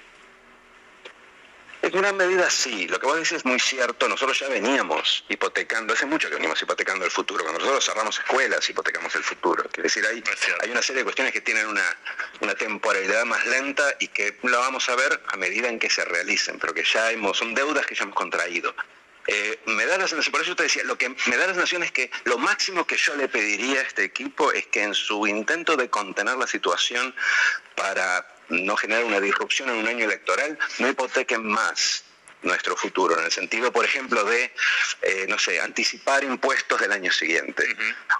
[1.85, 5.93] En una medida sí, lo que vos dices es muy cierto, nosotros ya veníamos hipotecando,
[5.93, 9.83] hace mucho que venimos hipotecando el futuro, cuando nosotros cerramos escuelas hipotecamos el futuro, quiere
[9.83, 11.85] decir, hay, Es hay una serie de cuestiones que tienen una,
[12.41, 16.03] una temporalidad más lenta y que la vamos a ver a medida en que se
[16.05, 18.73] realicen, pero que ya hemos, son deudas que ya hemos contraído.
[19.27, 21.83] Eh, me da la sensación, por eso te decía, lo que me da la sensación
[21.83, 25.25] es que lo máximo que yo le pediría a este equipo es que en su
[25.27, 27.13] intento de contener la situación
[27.75, 32.04] para no generar una disrupción en un año electoral, no hipotequen más
[32.45, 34.53] nuestro futuro, en el sentido, por ejemplo, de,
[35.01, 37.63] eh, no sé, anticipar impuestos del año siguiente,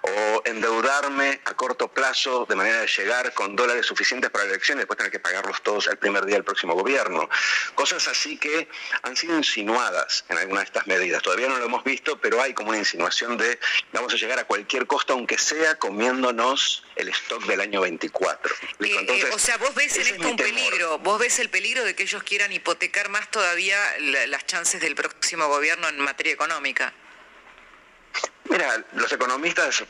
[0.02, 4.78] o endeudarme a corto plazo de manera de llegar con dólares suficientes para la elección
[4.78, 7.30] y después tener que pagarlos todos el primer día del próximo gobierno.
[7.76, 8.68] Cosas así que
[9.04, 11.22] han sido insinuadas en algunas de estas medidas.
[11.22, 13.60] Todavía no lo hemos visto, pero hay como una insinuación de
[13.94, 18.56] vamos a llegar a cualquier costo, aunque sea comiéndonos el stock del año 24.
[18.80, 21.96] Eh, eh, o sea, vos ves en esto un peligro, vos ves el peligro de
[21.96, 26.94] que ellos quieran hipotecar más todavía las chances del próximo gobierno en materia económica.
[28.46, 29.84] Mira, los economistas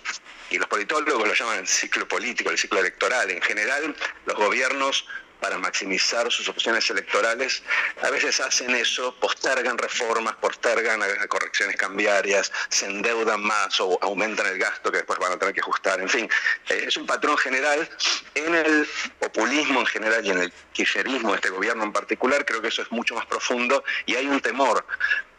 [0.50, 3.30] y los politólogos lo llaman el ciclo político, el ciclo electoral.
[3.30, 5.06] En general, los gobiernos
[5.40, 7.64] para maximizar sus opciones electorales,
[8.02, 14.58] a veces hacen eso, postergan reformas, postergan correcciones cambiarias, se endeudan más o aumentan el
[14.58, 16.00] gasto que después van a tener que ajustar.
[16.00, 16.30] En fin,
[16.70, 17.88] eh, es un patrón general.
[18.34, 18.88] En el
[19.20, 22.82] populismo en general y en el kirchnerismo de este gobierno en particular, creo que eso
[22.82, 24.86] es mucho más profundo y hay un temor,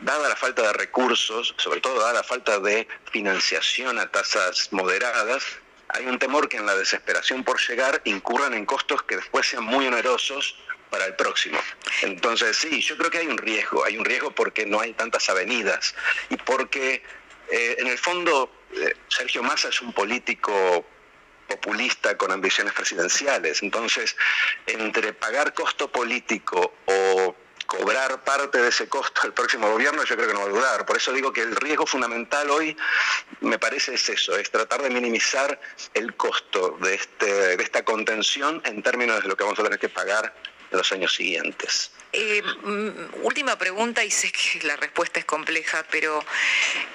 [0.00, 5.44] dada la falta de recursos, sobre todo dada la falta de financiación a tasas moderadas,
[5.96, 9.64] hay un temor que en la desesperación por llegar incurran en costos que después sean
[9.64, 10.56] muy onerosos
[10.90, 11.58] para el próximo.
[12.02, 15.28] Entonces, sí, yo creo que hay un riesgo, hay un riesgo porque no hay tantas
[15.28, 15.94] avenidas
[16.28, 17.02] y porque
[17.50, 20.84] eh, en el fondo eh, Sergio Massa es un político
[21.48, 24.16] populista con ambiciones presidenciales, entonces
[24.66, 30.28] entre pagar costo político o cobrar parte de ese costo al próximo gobierno, yo creo
[30.28, 30.86] que no va a dudar.
[30.86, 32.76] Por eso digo que el riesgo fundamental hoy,
[33.40, 35.60] me parece, es eso, es tratar de minimizar
[35.94, 39.78] el costo de, este, de esta contención en términos de lo que vamos a tener
[39.78, 40.34] que pagar
[40.70, 41.90] en los años siguientes.
[42.12, 46.24] Eh, mm, última pregunta, y sé que la respuesta es compleja, pero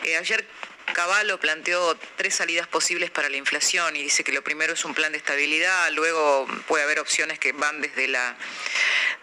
[0.04, 0.48] eh, ayer
[0.94, 4.94] Caballo planteó tres salidas posibles para la inflación y dice que lo primero es un
[4.94, 8.36] plan de estabilidad, luego puede haber opciones que van desde la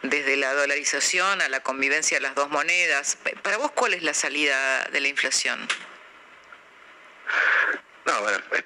[0.02, 3.18] desde la dolarización a la convivencia de las dos monedas.
[3.42, 5.66] Para vos, ¿cuál es la salida de la inflación?
[8.08, 8.64] No, bueno, eh,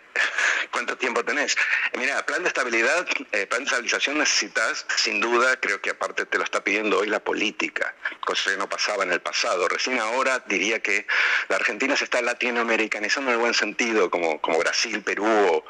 [0.71, 1.57] ¿cuánto tiempo tenés?
[1.93, 6.27] Eh, mira, plan de estabilidad, eh, plan de estabilización necesitas, sin duda, creo que aparte
[6.27, 7.93] te lo está pidiendo hoy la política,
[8.25, 9.67] cosa que no pasaba en el pasado.
[9.67, 11.09] Recién ahora diría que
[11.49, 15.65] la Argentina se está latinoamericanizando en el buen sentido, como, como Brasil, Perú o,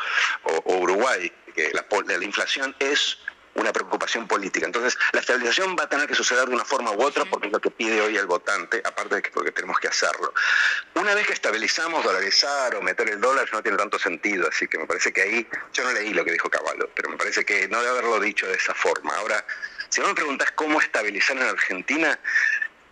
[0.66, 1.86] Uruguay, que la,
[2.18, 3.16] la inflación es
[3.54, 4.66] una preocupación política.
[4.66, 7.52] Entonces, la estabilización va a tener que suceder de una forma u otra porque es
[7.52, 10.32] lo que pide hoy el votante, aparte de que porque tenemos que hacerlo.
[10.94, 14.78] Una vez que estabilizamos, dolarizar o meter el dólar no tiene tanto sentido, así que
[14.78, 17.68] me parece que ahí, yo no leí lo que dijo Caballo, pero me parece que
[17.68, 19.14] no debe haberlo dicho de esa forma.
[19.16, 19.44] Ahora,
[19.88, 22.18] si me preguntas cómo estabilizar en Argentina,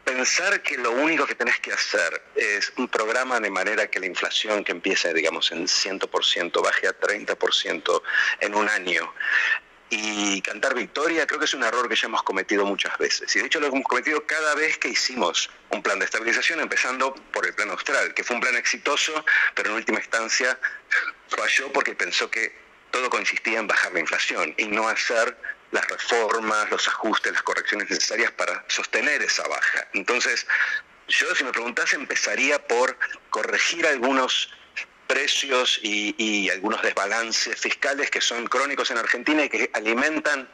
[0.05, 4.07] pensar que lo único que tenés que hacer es un programa de manera que la
[4.07, 8.03] inflación que empiece, digamos, en 100% baje a 30%
[8.41, 9.13] en un año
[9.91, 13.35] y cantar victoria creo que es un error que ya hemos cometido muchas veces.
[13.35, 17.13] Y de hecho lo hemos cometido cada vez que hicimos un plan de estabilización, empezando
[17.33, 19.25] por el plan austral, que fue un plan exitoso,
[19.55, 20.59] pero en última instancia
[21.29, 22.57] falló porque pensó que
[22.93, 25.37] todo consistía en bajar la inflación y no hacer
[25.73, 29.89] las reformas, los ajustes, las correcciones necesarias para sostener esa baja.
[29.93, 30.47] Entonces,
[31.09, 32.97] yo si me preguntas empezaría por
[33.31, 34.53] corregir algunos
[35.11, 40.49] precios y, algunos desbalances fiscales que son crónicos en Argentina y que alimentan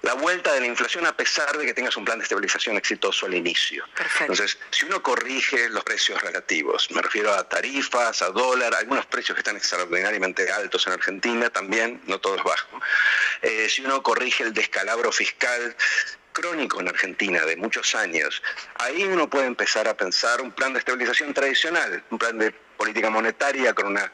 [0.00, 3.26] la vuelta de la inflación a pesar de que tengas un plan de estabilización exitoso
[3.26, 3.84] al inicio.
[4.20, 9.34] Entonces, si uno corrige los precios relativos, me refiero a tarifas, a dólar, algunos precios
[9.34, 12.82] que están extraordinariamente altos en Argentina también, no todos bajos,
[13.42, 15.76] eh, si uno corrige el descalabro fiscal
[16.38, 18.42] crónico en Argentina de muchos años,
[18.76, 23.10] ahí uno puede empezar a pensar un plan de estabilización tradicional, un plan de política
[23.10, 24.12] monetaria con una,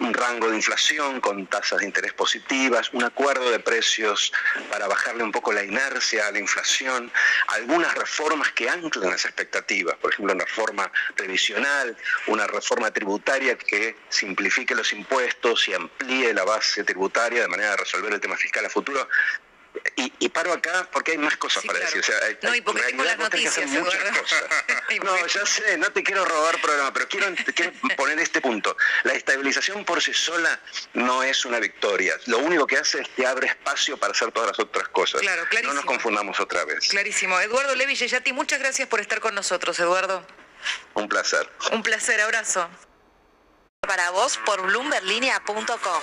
[0.00, 4.32] un rango de inflación, con tasas de interés positivas, un acuerdo de precios
[4.68, 7.12] para bajarle un poco la inercia a la inflación,
[7.46, 11.96] algunas reformas que anclen las expectativas, por ejemplo, una reforma previsional,
[12.26, 17.76] una reforma tributaria que simplifique los impuestos y amplíe la base tributaria de manera de
[17.76, 19.08] resolver el tema fiscal a futuro.
[19.96, 22.04] Y, paro acá porque hay más cosas para decir.
[22.42, 27.08] no, y porque tengo las noticias, no, ya sé, no te quiero robar programa, pero
[27.08, 28.76] quiero, quiero poner este punto.
[29.04, 30.60] La estabilización por sí sola
[30.94, 32.18] no es una victoria.
[32.26, 35.20] Lo único que hace es que abre espacio para hacer todas las otras cosas.
[35.20, 35.74] Claro, clarísimo.
[35.74, 36.88] No nos confundamos otra vez.
[36.88, 37.40] Clarísimo.
[37.40, 40.26] Eduardo Levi Yeyati, muchas gracias por estar con nosotros, Eduardo.
[40.94, 41.48] Un placer.
[41.72, 42.68] Un placer, abrazo.
[43.80, 46.02] Para vos por bloomberlinia.com.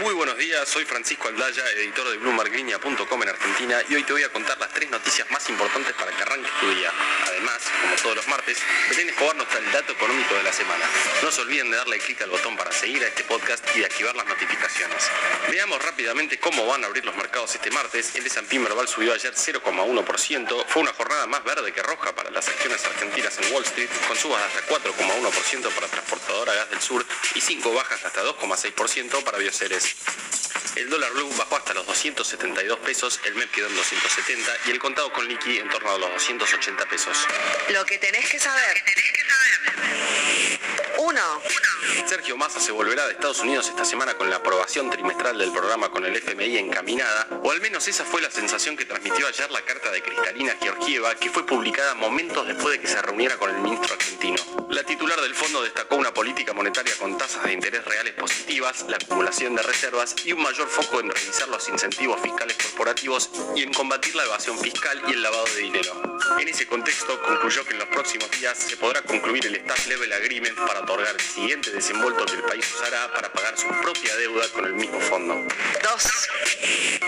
[0.00, 4.22] Muy buenos días, soy Francisco Aldaya, editor de BloombergLinea.com en Argentina y hoy te voy
[4.22, 6.92] a contar las tres noticias más importantes para que arranques tu día.
[7.26, 8.58] Además, como todos los martes,
[8.90, 10.84] Belén Escobar nos el dato económico de la semana.
[11.20, 13.86] No se olviden de darle clic al botón para seguir a este podcast y de
[13.86, 15.10] activar las notificaciones.
[15.50, 18.14] Veamos rápidamente cómo van a abrir los mercados este martes.
[18.14, 20.64] El S&P Merval subió ayer 0,1%.
[20.68, 24.16] Fue una jornada más verde que roja para las acciones argentinas en Wall Street, con
[24.16, 29.87] subas hasta 4,1% para Transportadora Gas del Sur y 5 bajas hasta 2,6% para Bioceres.
[30.76, 34.78] El dólar blue bajó hasta los 272 pesos, el MEP quedó en 270 y el
[34.78, 37.26] contado con liqui en torno a los 280 pesos.
[37.70, 38.82] Lo que tenés que saber.
[40.98, 41.42] Uno.
[42.06, 45.90] Sergio Massa se volverá de Estados Unidos esta semana con la aprobación trimestral del programa
[45.90, 49.62] con el FMI encaminada, o al menos esa fue la sensación que transmitió ayer la
[49.62, 53.60] carta de Cristalina Georgieva, que fue publicada momentos después de que se reuniera con el
[53.60, 54.42] ministro argentino.
[54.70, 58.96] La titular del fondo destacó una política monetaria con tasas de interés reales positivas, la
[58.96, 63.72] acumulación de reservas y un mayor foco en revisar los incentivos fiscales corporativos y en
[63.72, 66.18] combatir la evasión fiscal y el lavado de dinero.
[66.40, 70.12] En ese contexto, concluyó que en los próximos días se podrá concluir el Staff Level
[70.12, 74.48] Agreement para otorgar el siguiente desembolso que el país usará para pagar su propia deuda
[74.48, 75.34] con el mismo fondo.
[75.34, 76.28] 2.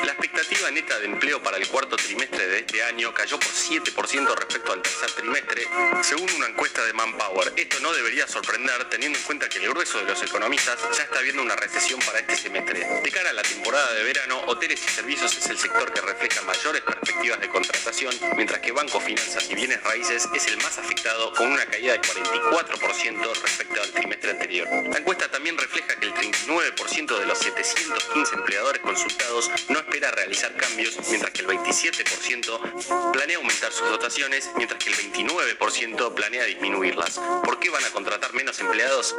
[0.04, 4.34] La expectativa neta de empleo para el cuarto trimestre de este año cayó por 7%
[4.36, 5.66] respecto al tercer trimestre,
[6.02, 7.52] según una encuesta de Manpower.
[7.56, 11.20] Esto no debería sorprender teniendo en cuenta que el grueso de los economistas ya está
[11.20, 12.59] viendo una recesión para este semestre.
[12.60, 16.42] De cara a la temporada de verano, hoteles y servicios es el sector que refleja
[16.42, 21.32] mayores perspectivas de contratación, mientras que bancos, finanzas y bienes raíces es el más afectado
[21.32, 24.68] con una caída de 44% respecto al trimestre anterior.
[24.92, 29.78] La encuesta también refleja que el 39% de los 715 empleadores consultados no
[30.10, 36.44] realizar cambios, mientras que el 27% planea aumentar sus dotaciones, mientras que el 29% planea
[36.44, 37.20] disminuirlas.
[37.44, 39.16] ¿Por qué van a contratar menos empleados?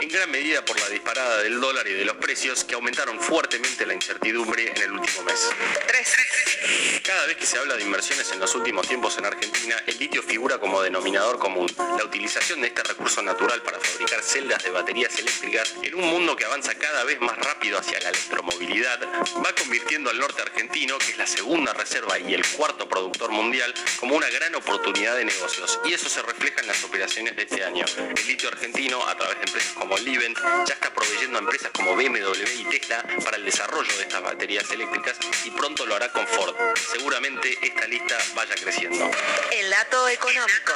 [0.00, 3.86] En gran medida por la disparada del dólar y de los precios que aumentaron fuertemente
[3.86, 5.50] la incertidumbre en el último mes.
[5.86, 7.02] 3.
[7.04, 10.22] Cada vez que se habla de inversiones en los últimos tiempos en Argentina, el litio
[10.22, 11.66] figura como denominador común.
[11.78, 16.36] La utilización de este recurso natural para fabricar celdas de baterías eléctricas en un mundo
[16.36, 19.00] que avanza cada vez más rápido hacia la electromovilidad
[19.44, 23.72] va convirtiendo al norte argentino, que es la segunda reserva y el cuarto productor mundial,
[23.98, 25.80] como una gran oportunidad de negocios.
[25.86, 27.86] Y eso se refleja en las operaciones de este año.
[27.96, 31.96] El litio argentino, a través de empresas como Livent, ya está proveyendo a empresas como
[31.96, 36.26] BMW y Tesla para el desarrollo de estas baterías eléctricas y pronto lo hará con
[36.26, 36.54] Ford.
[36.92, 39.10] Seguramente esta lista vaya creciendo.
[39.50, 40.72] El dato económico.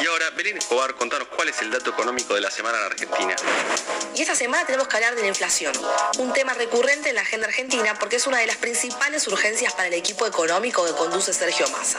[0.00, 3.36] Y ahora, Belén Escobar, contanos cuál es el dato económico de la semana en Argentina.
[4.14, 5.74] Y esta semana tenemos que hablar de la inflación,
[6.18, 7.57] un tema recurrente en la agenda argentina
[7.98, 11.98] porque es una de las principales urgencias para el equipo económico que conduce Sergio Massa.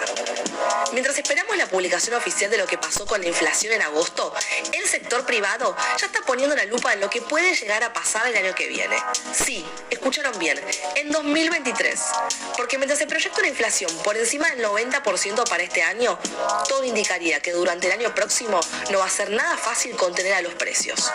[0.94, 4.34] Mientras esperamos la publicación oficial de lo que pasó con la inflación en agosto,
[4.72, 8.26] el sector privado ya está poniendo la lupa en lo que puede llegar a pasar
[8.28, 8.96] el año que viene.
[9.34, 10.60] Sí, escucharon bien,
[10.96, 12.00] en 2023.
[12.56, 16.18] Porque mientras se proyecta una inflación por encima del 90% para este año,
[16.70, 18.60] todo indicaría que durante el año próximo
[18.92, 21.12] no va a ser nada fácil contener a los precios.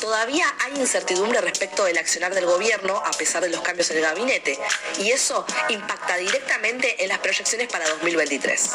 [0.00, 4.02] Todavía hay incertidumbre respecto del accionar del gobierno a pesar de los cambios en el
[4.02, 4.58] gabinete
[4.98, 8.70] y eso impacta directamente en las proyecciones para 2023.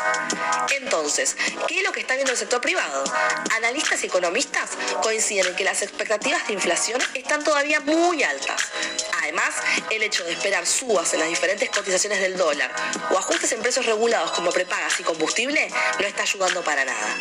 [0.82, 1.36] Entonces,
[1.68, 3.04] ¿qué es lo que está viendo el sector privado?
[3.56, 4.70] Analistas y economistas
[5.02, 8.62] coinciden en que las expectativas de inflación están todavía muy altas.
[9.24, 9.56] Además,
[9.90, 12.72] el hecho de esperar subas en las diferentes cotizaciones del dólar
[13.10, 17.18] o ajustes en precios regulados como prepagas y combustible no está ayudando para nada.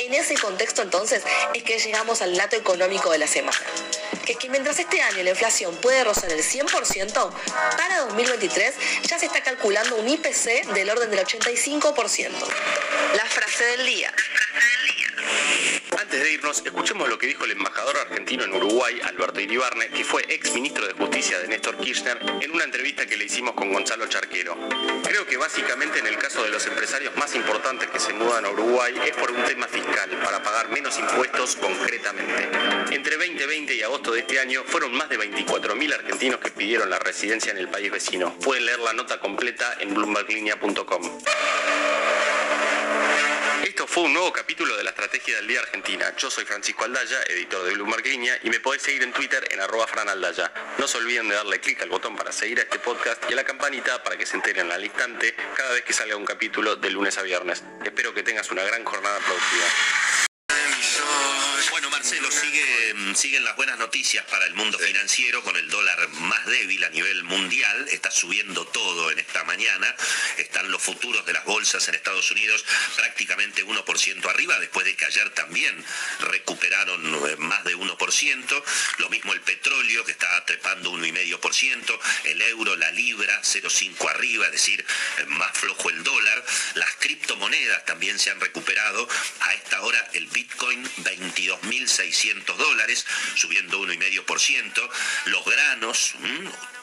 [0.00, 1.22] En ese contexto entonces
[1.54, 3.56] es que llegamos al dato económico de la semana,
[4.26, 9.18] que es que mientras este año la inflación puede rozar el 100%, para 2023 ya
[9.18, 12.30] se está calculando un IPC del orden del 85%.
[13.16, 14.12] La frase del día.
[16.14, 20.04] Antes de irnos, escuchemos lo que dijo el embajador argentino en Uruguay, Alberto Iribarne, que
[20.04, 23.72] fue ex ministro de Justicia de Néstor Kirchner, en una entrevista que le hicimos con
[23.72, 24.56] Gonzalo Charquero.
[25.02, 28.50] Creo que básicamente en el caso de los empresarios más importantes que se mudan a
[28.50, 32.48] Uruguay es por un tema fiscal, para pagar menos impuestos concretamente.
[32.94, 37.00] Entre 2020 y agosto de este año fueron más de 24.000 argentinos que pidieron la
[37.00, 38.38] residencia en el país vecino.
[38.38, 41.10] Pueden leer la nota completa en bloomberglinea.com.
[43.84, 46.10] Esto fue un nuevo capítulo de la Estrategia del Día Argentina.
[46.16, 49.60] Yo soy Francisco Aldaya, editor de Bloomberg Línea, y me podés seguir en Twitter en
[49.60, 50.50] arroba franaldaya.
[50.78, 53.36] No se olviden de darle clic al botón para seguir a este podcast y a
[53.36, 56.88] la campanita para que se enteren al instante cada vez que salga un capítulo de
[56.88, 57.62] lunes a viernes.
[57.84, 60.23] Espero que tengas una gran jornada productiva.
[61.70, 65.68] Bueno, Marce, Marcelo, sigue, mm, siguen las buenas noticias para el mundo financiero con el
[65.68, 67.88] dólar más débil a nivel mundial.
[67.90, 69.92] Está subiendo todo en esta mañana.
[70.38, 72.64] Están los futuros de las bolsas en Estados Unidos
[72.96, 75.84] prácticamente 1% arriba, después de que ayer también
[76.20, 78.64] recuperaron eh, más de 1%.
[78.98, 82.00] Lo mismo el petróleo, que está trepando 1,5%.
[82.24, 84.84] El euro, la libra, 0,5 arriba, es decir,
[85.18, 86.44] eh, más flojo el dólar.
[86.74, 89.08] Las criptomonedas también se han recuperado.
[89.40, 94.90] A esta hora el Bitcoin 22.600 dólares, subiendo 1,5%.
[95.26, 96.14] Los granos,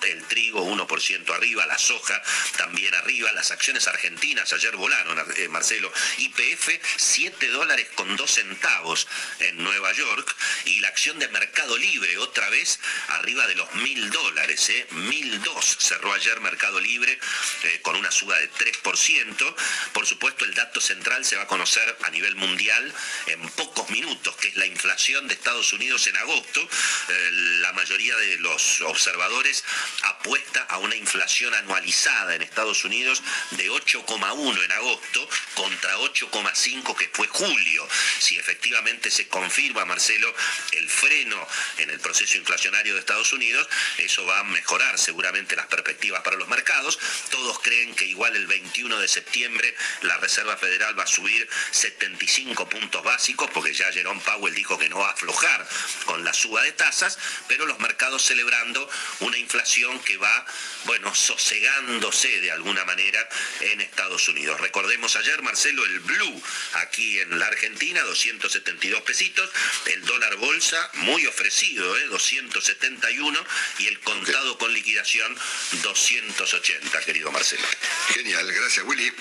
[0.04, 2.21] el trigo 1% arriba, la soja
[2.58, 9.08] también arriba, las acciones argentinas ayer volaron, eh, Marcelo, IPF 7 dólares con 2 centavos
[9.40, 10.36] en Nueva York.
[10.65, 12.79] Y la acción de Mercado Libre otra vez
[13.10, 17.17] arriba de los mil dólares, eh, 1002 cerró ayer Mercado Libre
[17.63, 19.56] eh, con una suba de 3%.
[19.94, 22.94] Por supuesto el dato central se va a conocer a nivel mundial
[23.27, 26.62] en pocos minutos, que es la inflación de Estados Unidos en agosto.
[26.62, 27.29] Eh,
[27.62, 29.63] la mayoría de los observadores
[30.04, 33.21] apuesta a una inflación anualizada en Estados Unidos
[33.52, 37.87] de 8,1 en agosto contra 8,5 que fue julio.
[38.19, 40.33] Si efectivamente se confirma, Marcelo,
[40.71, 41.47] el freno
[41.77, 46.37] en el proceso inflacionario de Estados Unidos, eso va a mejorar seguramente las perspectivas para
[46.37, 46.99] los mercados.
[47.29, 52.69] Todos creen que igual el 21 de septiembre la Reserva Federal va a subir 75
[52.69, 55.67] puntos básicos, porque ya Jerome Powell dijo que no va a aflojar
[56.06, 57.17] con la suba de tasas,
[57.48, 60.46] pero los mercados celebrando una inflación que va,
[60.86, 63.27] bueno, sosegándose de alguna manera
[63.62, 64.60] en Estados Unidos.
[64.60, 69.50] Recordemos ayer, Marcelo, el blue aquí en la Argentina, 272 pesitos,
[69.86, 72.06] el dólar bolsa muy ofrecido, ¿eh?
[72.08, 73.46] 271
[73.79, 75.36] y el contado con liquidación
[75.84, 77.67] 280, querido Marcelo.
[78.10, 79.12] Genial, gracias Willy.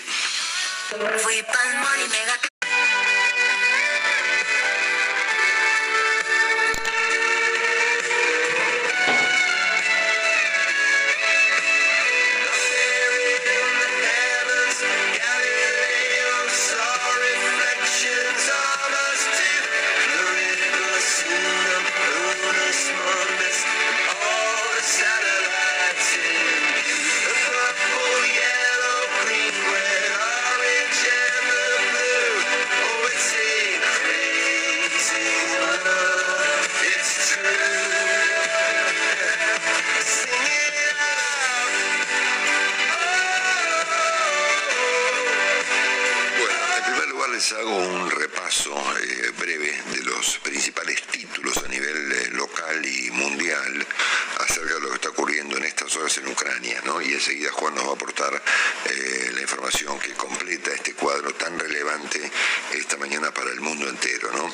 [56.63, 58.43] Y enseguida Juan nos va a aportar
[58.85, 62.31] eh, la información que completa este cuadro tan relevante
[62.73, 64.53] esta mañana para el mundo entero, ¿no?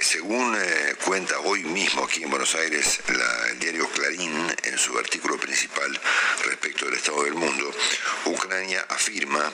[0.00, 0.56] según
[1.04, 3.00] cuenta hoy mismo aquí en Buenos Aires
[3.50, 4.32] el diario Clarín
[4.64, 5.98] en su artículo principal
[6.44, 7.70] respecto del estado del mundo,
[8.24, 9.52] Ucrania afirma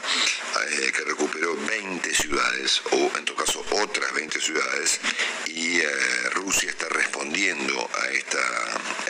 [0.92, 5.00] que recuperó 20 ciudades, o en todo caso otras 20 ciudades,
[5.46, 5.86] y eh,
[6.32, 8.38] Rusia está respondiendo a esta,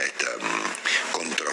[0.04, 0.28] esta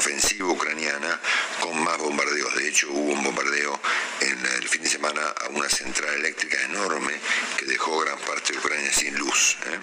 [0.04, 1.20] contraofensiva ucraniana
[1.62, 2.54] con más bombardeos.
[2.56, 3.80] De hecho, hubo un bombardeo
[4.20, 7.14] en el fin de semana a una central eléctrica enorme
[7.58, 9.58] que dejó gran parte de Ucrania sin luz.
[9.66, 9.80] ¿eh?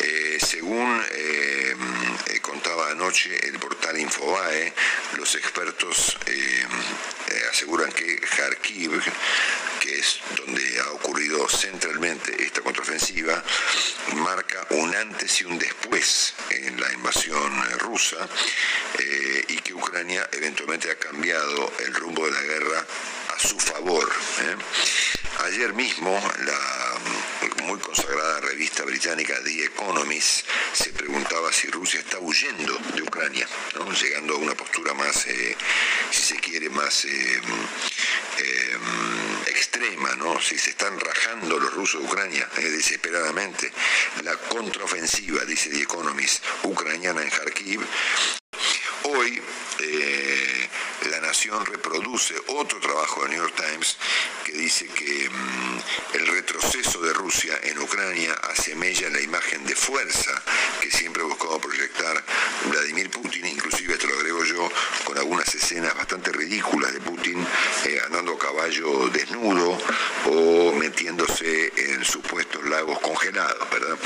[0.00, 4.72] Eh, según mm, contaba anoche el portal Infobae,
[5.16, 6.16] los expertos
[7.50, 9.02] aseguran que Kharkiv
[9.82, 13.42] que es donde ha ocurrido centralmente esta contraofensiva,
[14.14, 18.28] marca un antes y un después en la invasión rusa
[18.98, 22.86] eh, y que Ucrania eventualmente ha cambiado el rumbo de la guerra
[23.34, 24.08] a su favor.
[24.42, 24.56] ¿eh?
[25.46, 26.12] Ayer mismo
[26.44, 33.48] la muy consagrada revista británica The Economist se preguntaba si Rusia está huyendo de Ucrania,
[34.00, 35.56] llegando a una postura más, eh,
[36.10, 37.04] si se quiere, más
[39.52, 40.40] extrema, ¿no?
[40.40, 43.70] Si se están rajando los rusos de Ucrania eh, desesperadamente.
[44.24, 47.80] La contraofensiva, dice The Economist, ucraniana en Kharkiv.
[49.04, 49.42] Hoy
[49.80, 50.51] eh,
[51.10, 53.96] la Nación reproduce otro trabajo de New York Times
[54.44, 60.30] que dice que mm, el retroceso de Rusia en Ucrania asemella la imagen de fuerza
[60.80, 62.22] que siempre ha buscado proyectar
[62.70, 64.72] Vladimir Putin, inclusive esto lo agrego yo,
[65.04, 67.46] con algunas escenas bastante ridículas de Putin
[67.84, 69.78] eh, andando a caballo desnudo
[70.26, 73.98] o metiéndose en supuestos lagos congelados, ¿verdad?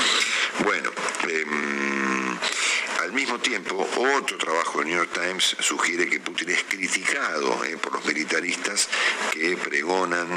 [0.63, 0.91] Bueno,
[1.29, 2.37] em,
[3.07, 3.87] al mismo tiempo,
[4.17, 8.89] otro trabajo del New York Times sugiere que Putin es criticado eh, por los militaristas
[9.31, 10.27] que pregonan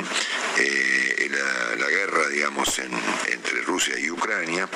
[0.56, 1.28] eh,
[1.76, 4.68] la, guerra, digamos, entre Rusia y Ucrania.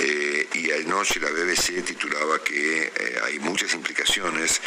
[0.00, 2.92] Eh, y anoche la BBC titulaba que
[3.24, 4.60] hay muchas implicaciones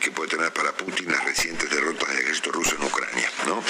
[0.00, 3.30] que puede tener para Putin las recientes derrotas del ejército ruso en Ucrania.
[3.46, 3.62] ¿no?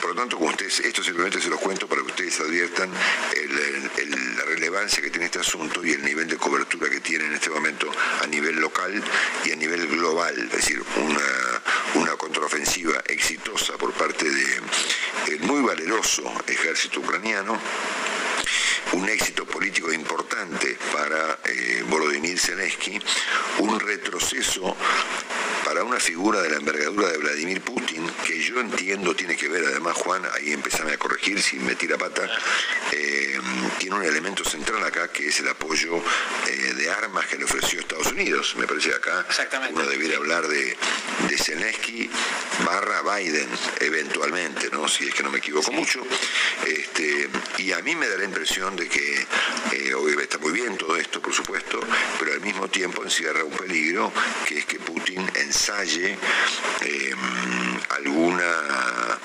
[0.00, 5.02] por lo tanto, ustedes, esto simplemente se los cuento para que ustedes adviertan la relevancia
[5.02, 6.53] que tiene este asunto y el nivel de cobertura
[6.90, 7.90] que tiene en este momento
[8.22, 9.02] a nivel local
[9.44, 16.22] y a nivel global, es decir, una, una contraofensiva exitosa por parte del muy valeroso
[16.46, 17.58] ejército ucraniano
[18.92, 23.00] un éxito político importante para eh, Volodymyr Zelensky,
[23.58, 24.76] un retroceso
[25.74, 29.64] para una figura de la envergadura de Vladimir Putin, que yo entiendo tiene que ver,
[29.64, 32.30] además Juan, ahí empezame a corregir si me tira pata,
[32.92, 33.40] eh,
[33.78, 37.80] tiene un elemento central acá que es el apoyo eh, de armas que le ofreció
[37.80, 38.54] Estados Unidos.
[38.56, 39.26] Me parece que acá
[39.72, 40.76] uno debiera hablar de,
[41.28, 42.08] de Zelensky
[42.64, 43.48] barra Biden,
[43.80, 44.86] eventualmente, ¿no?
[44.86, 46.02] si es que no me equivoco mucho.
[46.66, 49.26] Este, y a mí me da la impresión de que
[49.72, 51.80] eh, hoy está muy bien todo esto, por supuesto,
[52.20, 54.12] pero al mismo tiempo encierra un peligro,
[54.46, 55.28] que es que Putin
[55.66, 57.16] em,
[57.88, 58.44] alguna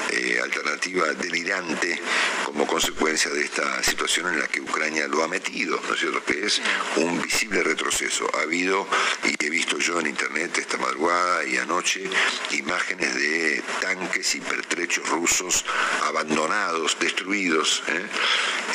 [0.10, 2.00] eh, alternativa delirante
[2.46, 6.24] como consecuencia de esta situación en la que Ucrania lo ha metido, ¿no es cierto?
[6.24, 6.62] Que es
[6.96, 8.30] un visible retroceso.
[8.38, 8.88] Ha habido,
[9.26, 12.10] y he visto yo en internet esta madrugada y anoche,
[12.52, 15.66] imágenes de tanques y pertrechos rusos
[16.08, 18.06] abandonados, destruidos, ¿eh?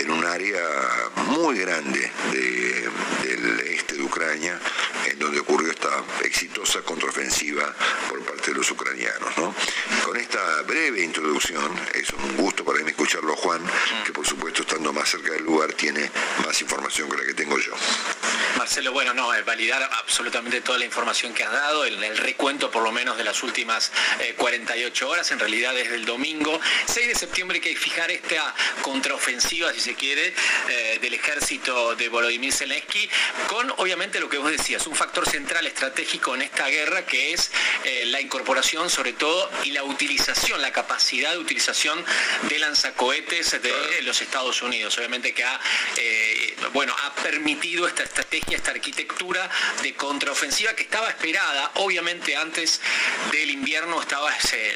[0.01, 0.61] en un área
[1.29, 4.61] muy grande del este de Ucrania,
[5.07, 7.54] en donde ocurrió esta exitosa contraofensiva
[8.09, 9.35] por parte de los ucranianos.
[10.05, 13.63] Con esta breve introducción, es un gusto para mí escucharlo Juan,
[14.05, 16.11] que por supuesto estando más cerca del lugar tiene
[16.45, 17.73] más información que la que tengo yo.
[18.57, 22.83] Marcelo, bueno, no, validar absolutamente toda la información que has dado, el, el recuento por
[22.83, 23.91] lo menos de las últimas
[24.37, 28.11] 48 eh, horas, en realidad desde el domingo 6 de septiembre que hay que fijar
[28.11, 30.33] esta contraofensiva, si se quiere,
[30.69, 33.09] eh, del ejército de Volodymyr Zelensky,
[33.49, 37.44] con obviamente lo que vos decías, un factor central estratégico en esta guerra que es
[37.85, 42.05] eh, la incorporación sobre todo y la utilización, la capacidad de utilización
[42.49, 44.97] de lanzacohetes de los Estados Unidos.
[44.99, 45.61] Obviamente que ha,
[46.73, 49.49] bueno, ha permitido esta estrategia, esta arquitectura
[49.83, 52.81] de contraofensiva que estaba esperada, obviamente antes
[53.33, 54.33] del invierno estaba,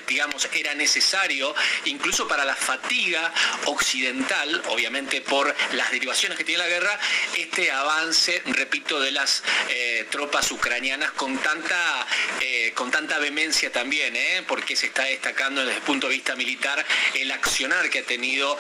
[0.07, 1.55] digamos, era necesario,
[1.87, 3.33] incluso para la fatiga
[3.67, 6.99] occidental, obviamente por las derivaciones que tiene la guerra,
[7.37, 12.07] este avance, repito, de las eh, tropas ucranianas con tanta,
[12.41, 14.45] eh, con tanta vehemencia también, ¿eh?
[14.47, 16.85] porque se está destacando desde el punto de vista militar
[17.15, 18.59] el accionar que ha tenido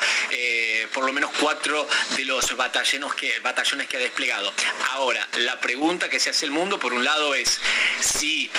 [0.92, 2.88] por lo menos cuatro de los batallones
[3.18, 4.52] que, batallones que ha desplegado.
[4.90, 7.60] Ahora, la pregunta que se hace el mundo, por un lado, es
[8.00, 8.50] si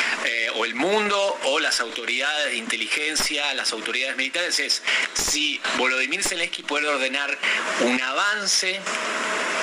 [0.55, 4.83] o el mundo o las autoridades de inteligencia, las autoridades militares, es
[5.13, 7.37] si Volodymyr Zelensky puede ordenar
[7.81, 8.79] un avance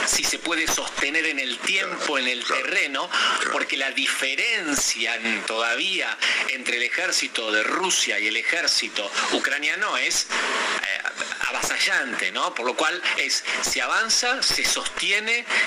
[0.06, 3.10] si se puede sostener en el tiempo, en el terreno,
[3.52, 6.16] porque la diferencia todavía
[6.48, 11.02] entre el ejército de Rusia y el ejército ucraniano es eh,
[11.48, 12.54] avasallante, ¿no?
[12.54, 14.85] Por lo cual es, se avanza, se sostiene,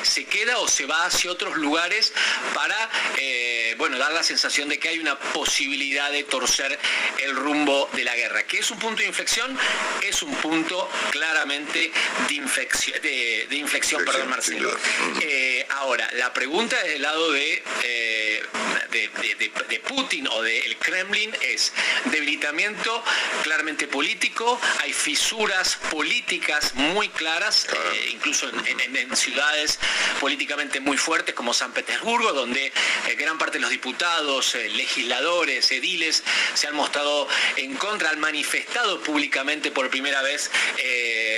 [0.04, 2.14] se queda o se va hacia otros lugares
[2.54, 6.78] para, eh, bueno, dar la sensación de que hay una posibilidad de torcer
[7.20, 8.44] el rumbo de la guerra.
[8.44, 9.58] ¿Qué es un punto de inflexión?
[10.02, 11.92] Es un punto claramente
[12.28, 14.76] de, inflexión, de, inflexión, perdón, Marcelo.
[15.22, 18.44] Eh, ahora, la pregunta desde el lado de, eh,
[18.92, 21.74] de, Putin o del Kremlin es
[22.06, 23.04] debilitamiento
[23.44, 29.80] claramente político, hay fisuras políticas muy claras, eh, incluso en, ciudades
[30.20, 32.72] políticamente muy fuertes como San Petersburgo, donde
[33.18, 39.72] gran parte de los diputados, legisladores, ediles se han mostrado en contra, han manifestado públicamente
[39.72, 40.51] por primera vez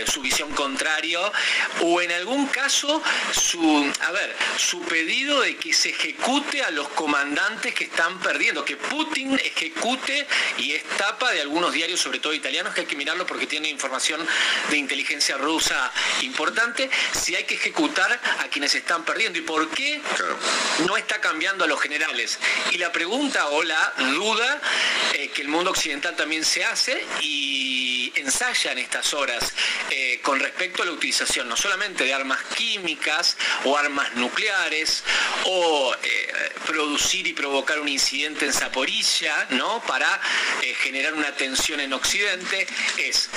[0.08, 1.32] su visión contrario
[1.82, 3.02] o en algún caso
[3.32, 8.66] su, a ver, su pedido de que se ejecute a los comandantes que están perdiendo,
[8.66, 12.96] que Putin ejecute y es tapa de algunos diarios, sobre todo italianos, que hay que
[12.96, 14.26] mirarlo porque tiene información
[14.70, 15.92] de inteligencia rusa
[16.22, 20.02] importante, si hay ejecutar a quienes están perdiendo y por qué
[20.88, 22.40] no está cambiando a los generales.
[22.72, 24.60] Y la pregunta o la duda
[25.14, 29.54] eh, que el mundo occidental también se hace y y ensaya en estas horas
[29.90, 35.04] eh, con respecto a la utilización no solamente de armas químicas o armas nucleares
[35.46, 39.82] o eh, producir y provocar un incidente en Zaporilla, ¿no?
[39.86, 40.20] Para
[40.62, 43.30] eh, generar una tensión en Occidente, es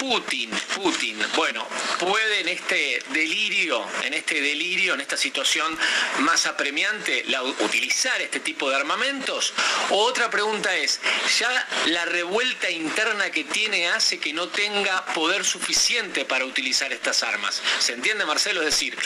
[0.00, 1.66] Putin, Putin, bueno,
[2.00, 5.78] puede en este delirio, en este delirio, en esta situación
[6.20, 7.24] más apremiante,
[7.60, 9.52] utilizar este tipo de armamentos?
[9.90, 11.00] O otra pregunta es,
[11.38, 17.22] ¿ya la revuelta interna que tiene hace que no tenga poder suficiente para utilizar estas
[17.22, 17.62] armas?
[17.78, 18.60] ¿Se entiende, Marcelo?
[18.60, 18.96] Es decir,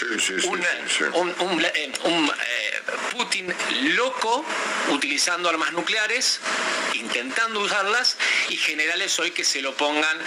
[0.45, 2.81] un, eh, eh,
[3.13, 3.55] Putin
[3.95, 4.43] loco
[4.91, 6.41] utilizando armas nucleares,
[6.95, 8.17] intentando usarlas,
[8.49, 10.19] y generales hoy que se lo pongan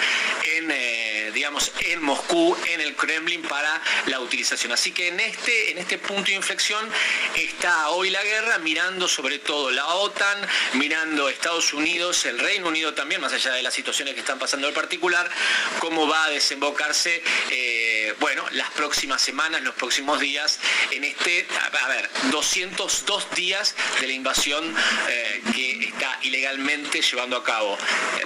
[0.44, 4.72] en, eh, digamos, en Moscú, en el Kremlin, para la utilización.
[4.72, 6.88] Así que en este, en este punto de inflexión
[7.36, 12.94] está hoy la guerra, mirando sobre todo la OTAN, mirando Estados Unidos, el Reino Unido
[12.94, 15.30] también, más allá de las situaciones que están pasando en particular,
[15.80, 20.60] cómo va a desembocarse, eh, bueno, las próximas semanas, los próximos días,
[20.92, 21.48] en este,
[21.84, 24.76] a ver, 202 días de la invasión
[25.08, 27.78] eh, que está ilegalmente llevando a cabo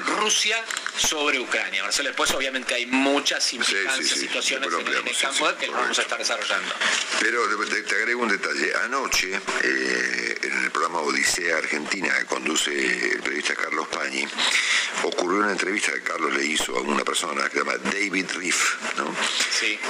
[0.05, 0.57] Rusia
[0.97, 1.83] sobre Ucrania.
[1.83, 6.73] Marcelo, después obviamente hay muchas implicancias, situaciones en, el campo que vamos a estar desarrollando.
[7.19, 8.73] Pero te, agrego un detalle.
[8.83, 14.27] Anoche, eh, en el programa Odisea Argentina que conduce el periodista Carlos Pañi,
[15.03, 18.75] ocurrió una entrevista que Carlos le hizo a una persona que se llama David Riff,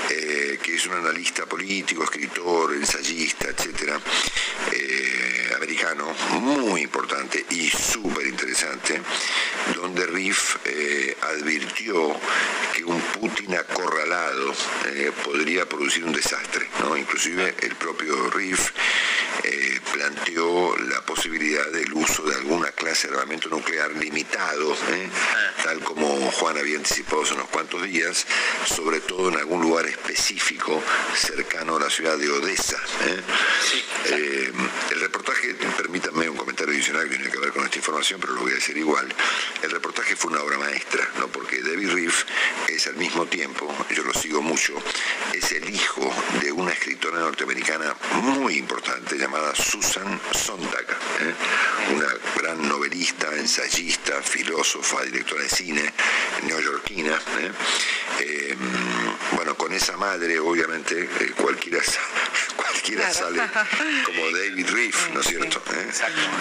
[0.10, 4.00] eh, que es un analista político, escritor, ensayista, etcétera,
[4.72, 9.02] eh, americano, muy importante y súper interesante,
[9.76, 10.58] donde Riff
[11.22, 12.20] advirtió
[12.76, 14.54] que un Putin acorralado
[15.24, 16.98] podría producir un desastre, ¿no?
[16.98, 18.72] inclusive el propio Riff
[19.44, 25.10] eh, planteó la posibilidad del uso de alguna clase de armamento nuclear limitado, ¿eh?
[25.64, 28.26] tal como Juan había anticipado hace unos cuantos días,
[28.66, 30.82] sobre todo en algún lugar específico
[31.16, 32.82] cercano a la ciudad de Odessa.
[33.06, 34.52] ¿eh?
[34.92, 38.42] el reportaje, permítanme un comentario adicional que tiene que ver con esta información, pero lo
[38.42, 39.08] voy a decir igual.
[39.62, 41.28] El reportaje fue una obra maestra, ¿no?
[41.28, 42.24] porque David Riff
[42.68, 44.74] es al mismo tiempo, yo lo sigo mucho,
[45.34, 50.86] es el hijo de una escritora norteamericana muy importante llamada Susan Sontag,
[51.22, 51.34] ¿eh?
[51.96, 55.94] una gran novelista, ensayista, filósofa, directora de cine
[56.44, 57.16] neoyorquina.
[57.40, 57.52] ¿eh?
[58.20, 58.56] Eh,
[59.32, 61.80] bueno, con esa madre, obviamente, cualquiera,
[62.56, 63.42] cualquiera sale
[64.06, 65.64] como David Riff, ¿no es cierto?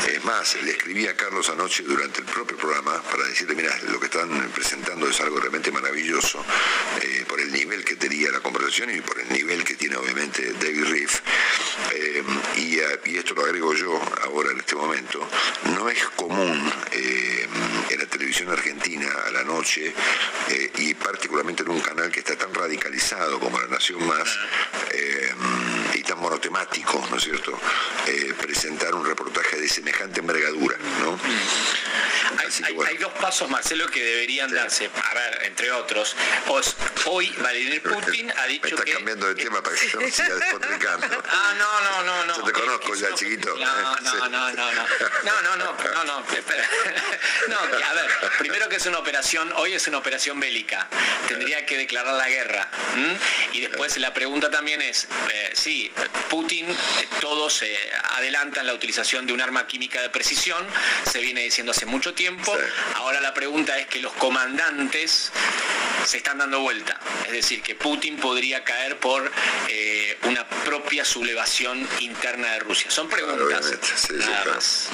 [0.09, 3.99] Es más, le escribí a Carlos anoche durante el propio programa para decirle, mira, lo
[3.99, 6.45] que están presentando es algo realmente maravilloso
[7.28, 10.84] por el nivel que tenía la conversación y por el nivel que tiene obviamente David
[10.84, 11.20] Riff.
[12.57, 12.72] y
[13.05, 15.26] y esto lo agrego yo ahora en este momento,
[15.76, 17.41] no es común eh,
[18.33, 19.93] televisión argentina a la noche
[20.49, 24.39] eh, y particularmente en un canal que está tan radicalizado como La Nación Más
[24.91, 25.30] eh,
[26.13, 27.59] y tan monotemático, ¿no es cierto?,
[28.41, 31.19] presentar un reportaje de semejante envergadura, ¿no?
[32.87, 34.91] Hay, dos pasos, Marcelo, que deberían darse.
[35.11, 36.17] A ver, entre otros.
[37.07, 40.35] hoy Vladimir Putin ha dicho Me está cambiando de tema para que yo no siga
[40.35, 41.23] despotricando.
[41.29, 42.37] Ah, no, no, no, no.
[42.37, 43.55] Yo te conozco ya, chiquito.
[43.57, 44.87] No, no, no, no, no.
[45.23, 46.69] No, no, no, no, no, espera.
[47.49, 50.89] No, a ver, primero que es una operación, hoy es una operación bélica.
[51.29, 52.69] Tendría que declarar la guerra.
[53.53, 55.93] Y después la pregunta también es, eh, sí,
[56.29, 56.75] Putin, eh,
[57.21, 57.77] todos eh,
[58.17, 60.67] adelantan la utilización de un arma química de precisión,
[61.11, 62.57] se viene diciendo hace mucho tiempo.
[62.97, 65.33] Ahora la pregunta es que los comandantes
[66.05, 66.99] se están dando vuelta.
[67.27, 69.31] Es decir, que Putin podría caer por
[69.69, 72.91] eh, una propia sublevación interna de Rusia.
[72.91, 73.73] Son preguntas.
[74.11, 74.89] nada más.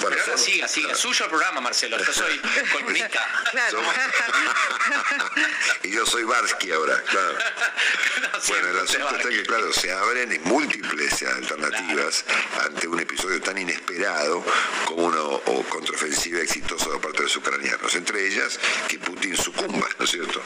[0.00, 0.94] Bueno, Pero siga, siga.
[0.94, 1.98] Suyo el programa, Marcelo.
[1.98, 2.38] Yo soy
[2.72, 3.20] columnista.
[5.82, 7.34] y yo soy Barsky ahora, claro.
[8.48, 12.24] bueno, el asunto está que, claro, se abren múltiples alternativas
[12.64, 14.44] ante un episodio tan inesperado
[14.86, 15.20] como una
[15.68, 17.94] contraofensiva exitosa de parte de los ucranianos.
[17.94, 18.58] Entre ellas,
[18.88, 20.42] que Putin sucumba, ¿no es cierto?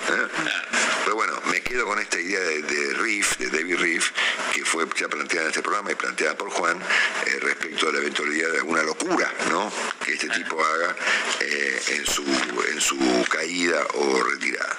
[1.05, 4.11] Pero bueno, me quedo con esta idea de, Riff, de David Riff,
[4.52, 6.78] que fue ya planteada en este programa y planteada por Juan,
[7.26, 9.70] eh, respecto a la eventualidad de alguna locura, ¿no?
[10.05, 10.96] Que este tipo haga
[11.40, 12.22] eh, en, su,
[12.70, 12.98] en su
[13.30, 14.78] caída o retirada.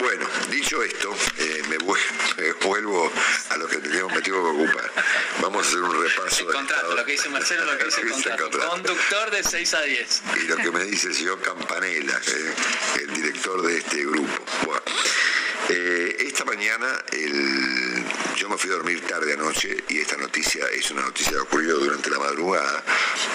[0.00, 1.14] Bueno, dicho esto,
[1.68, 3.12] me, vuelvo
[3.50, 4.90] a lo que teníamos metido que ocupar.
[5.40, 6.48] Vamos a hacer un repaso.
[6.48, 8.10] El contrato, lo que dice Marcelo, lo que dice el
[8.40, 8.70] contrato.
[8.70, 10.22] Conductor de 6 a 10.
[10.42, 12.20] Y lo que me dice el señor Campanella,
[13.00, 14.44] el director de este grupo.
[15.68, 17.93] Eh, esta mañana el
[18.36, 21.76] yo me fui a dormir tarde anoche y esta noticia es una noticia que ocurrió
[21.78, 22.84] durante la madrugada.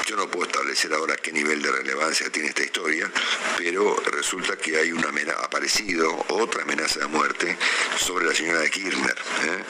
[0.05, 3.09] Yo no puedo establecer ahora qué nivel de relevancia tiene esta historia,
[3.57, 7.57] pero resulta que hay una amenaza, aparecido otra amenaza de muerte
[7.97, 9.17] sobre la señora de Kirchner.
[9.45, 9.63] ¿eh?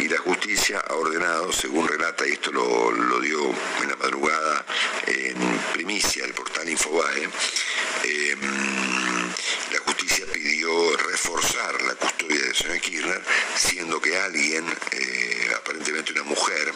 [0.00, 3.40] Y la justicia ha ordenado, según relata, y esto lo, lo dio
[3.82, 4.64] en la madrugada
[5.06, 5.36] en
[5.74, 7.28] primicia el portal Infobae,
[8.04, 8.36] eh,
[9.76, 13.22] la justicia pidió reforzar la custodia de señora Kirchner,
[13.56, 16.72] siendo que alguien, eh, aparentemente una mujer,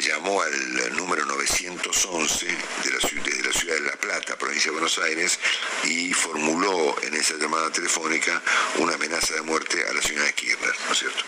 [0.00, 5.38] llamó al número 911 de la, ciudad de La Plata, provincia de Buenos Aires,
[5.84, 8.40] y formuló en esa llamada telefónica
[8.78, 11.24] una amenaza de muerte a la señora Kirchner, ¿no es cierto?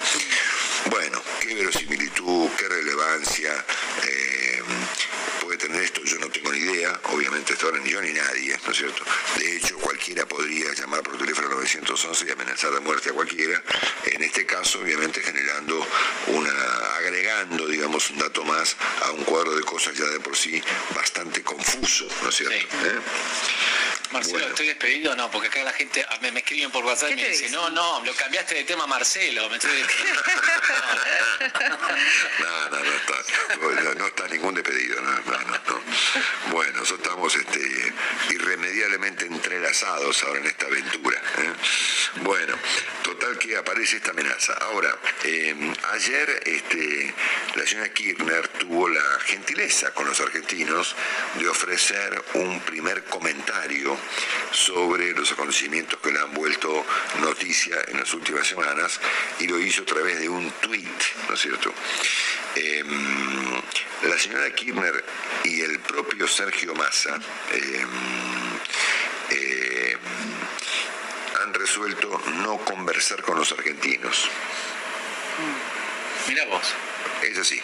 [0.91, 3.65] Bueno, qué verosimilitud, qué relevancia.
[4.03, 4.63] Eh,
[5.47, 8.59] puede tener esto, yo no tengo ni idea, obviamente esto ahora ni yo ni nadie,
[8.65, 9.05] ¿no es cierto?
[9.39, 13.63] De hecho, cualquiera podría llamar por teléfono 911 y amenazar de muerte a cualquiera,
[14.07, 15.87] en este caso, obviamente, generando
[16.29, 16.51] una,
[16.99, 20.61] agregando, digamos, un dato más a un cuadro de cosas ya de por sí
[20.97, 22.57] bastante confuso, ¿no es cierto?
[22.57, 22.99] ¿Eh?
[24.13, 25.17] Marcelo, ¿estoy despedido?
[25.17, 28.05] No, porque acá la gente me, me escriben por WhatsApp y me dicen, no, no,
[28.05, 29.49] lo cambiaste de tema Marcelo.
[29.51, 29.71] Me estoy...
[32.41, 33.15] no, no, no está,
[33.61, 35.57] no, no está ningún despedido, no, no, no.
[36.51, 37.93] Bueno, nosotros estamos este,
[38.31, 41.17] irremediablemente entrelazados ahora en esta aventura.
[41.39, 41.53] ¿eh?
[42.23, 42.55] Bueno,
[43.03, 44.55] total que aparece esta amenaza.
[44.55, 47.15] Ahora, eh, ayer este,
[47.55, 50.95] la señora Kirchner tuvo la gentileza con los argentinos
[51.35, 53.96] de ofrecer un primer comentario
[54.53, 56.85] sobre los acontecimientos que le han vuelto
[57.21, 59.01] noticia en las últimas semanas
[59.39, 61.73] y lo hizo a través de un tuit, ¿no es cierto?
[62.55, 62.85] Eh,
[64.03, 65.05] la señora Kirchner
[65.45, 67.19] y el propio Sergio Massa
[67.53, 67.87] eh,
[69.31, 69.97] eh,
[71.43, 74.29] han resuelto no conversar con los argentinos.
[76.29, 76.75] Mira vos.
[77.23, 77.61] Es así.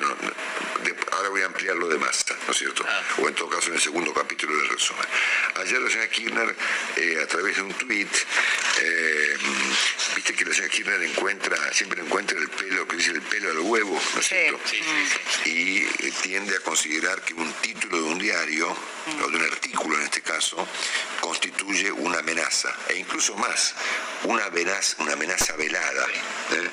[0.00, 2.84] No, no, de, ahora voy a ampliar lo de Massa, ¿no es cierto?
[2.88, 3.02] Ah.
[3.18, 5.06] O en todo caso en el segundo capítulo del resumen.
[5.56, 6.56] Ayer la señora Kirchner,
[6.96, 8.08] eh, a través de un tuit,
[8.80, 9.36] eh,
[10.14, 13.58] viste que la señora Kirchner encuentra, siempre encuentra el pelo, que dice el pelo al
[13.58, 14.60] huevo, ¿no es cierto?
[14.64, 14.80] Sí,
[15.44, 19.22] sí, y eh, tiende a considerar que un título de un diario, mm.
[19.22, 20.66] o de un artículo en este caso,
[21.20, 23.74] constituye una amenaza, e incluso más,
[24.24, 26.06] una, venaz, una amenaza velada,
[26.52, 26.70] ¿eh?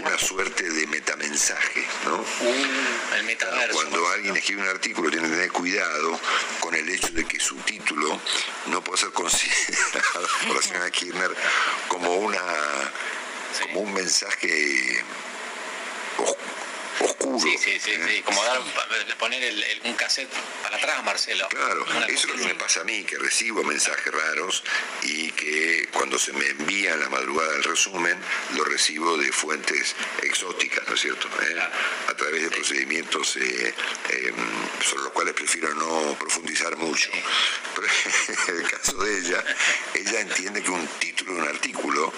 [0.00, 2.16] una suerte de metamensaje, ¿no?
[2.16, 3.74] Uh, el metaverso.
[3.74, 6.20] Cuando alguien escribe un artículo tiene que tener cuidado
[6.60, 8.20] con el hecho de que su título
[8.66, 11.34] no puede ser considerado por la señora Kirchner
[11.88, 12.42] como una
[13.62, 15.02] como un mensaje
[16.18, 16.43] oscuro.
[17.40, 18.22] Sí, sí, sí, sí.
[18.22, 18.60] como dar,
[19.18, 20.28] poner el, el, un cassette
[20.62, 21.48] para atrás, Marcelo.
[21.48, 24.62] Claro, eso es lo que me pasa a mí, que recibo mensajes raros
[25.02, 28.18] y que cuando se me envía en la madrugada el resumen,
[28.54, 31.28] lo recibo de fuentes exóticas, ¿no es cierto?
[31.42, 31.60] ¿Eh?
[32.08, 33.74] A través de procedimientos eh,
[34.10, 34.32] eh,
[34.82, 37.10] sobre los cuales prefiero no profundizar mucho.
[37.74, 37.86] Pero
[38.48, 39.44] en el caso de ella,
[39.94, 42.12] ella entiende que un título de un artículo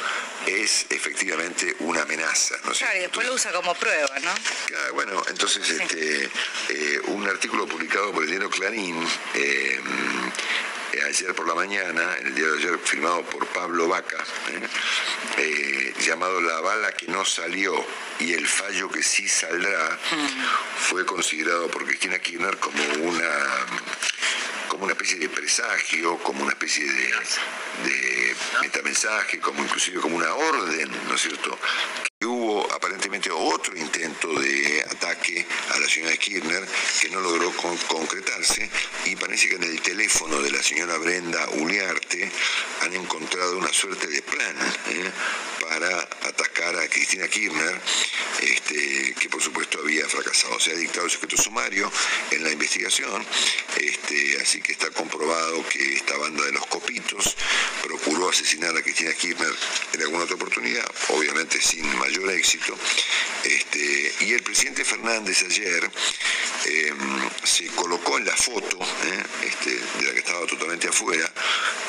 [0.46, 2.56] es efectivamente una amenaza.
[2.64, 4.34] ¿no es claro, y después lo usa como prueba, ¿no?
[4.66, 8.96] Claro, bueno, entonces este, eh, un artículo publicado por el diario Clarín
[9.34, 9.78] eh,
[11.06, 14.24] ayer por la mañana, en el día de ayer firmado por Pablo Vaca,
[15.36, 17.74] eh, llamado La bala que no salió
[18.18, 19.98] y el fallo que sí saldrá,
[20.78, 23.66] fue considerado por Cristina Kirchner como una
[24.68, 27.08] como una especie de presagio, como una especie de,
[27.84, 31.58] de metamensaje, como inclusive como una orden, ¿no es cierto?
[32.24, 35.44] Hubo aparentemente otro intento de ataque
[35.74, 36.66] a la señora Kirchner
[37.02, 38.70] que no logró con, concretarse
[39.06, 42.28] y parece que en el teléfono de la señora Brenda Uliarte
[42.82, 44.56] han encontrado una suerte de plan
[44.88, 45.12] ¿eh?
[45.60, 47.80] para atacar a Cristina Kirchner,
[48.42, 50.58] este, que por supuesto había fracasado.
[50.58, 51.90] Se ha dictado el secreto sumario
[52.32, 53.24] en la investigación,
[53.76, 57.36] este, así que está comprobado que esta banda de los copitos
[57.82, 59.54] procuró asesinar a Cristina Kirchner
[59.92, 62.76] en alguna otra oportunidad, obviamente sin mayor éxito.
[63.46, 65.88] Este, y el presidente Fernández ayer
[66.64, 66.92] eh,
[67.44, 71.30] se colocó en la foto, eh, este, de la que estaba totalmente afuera,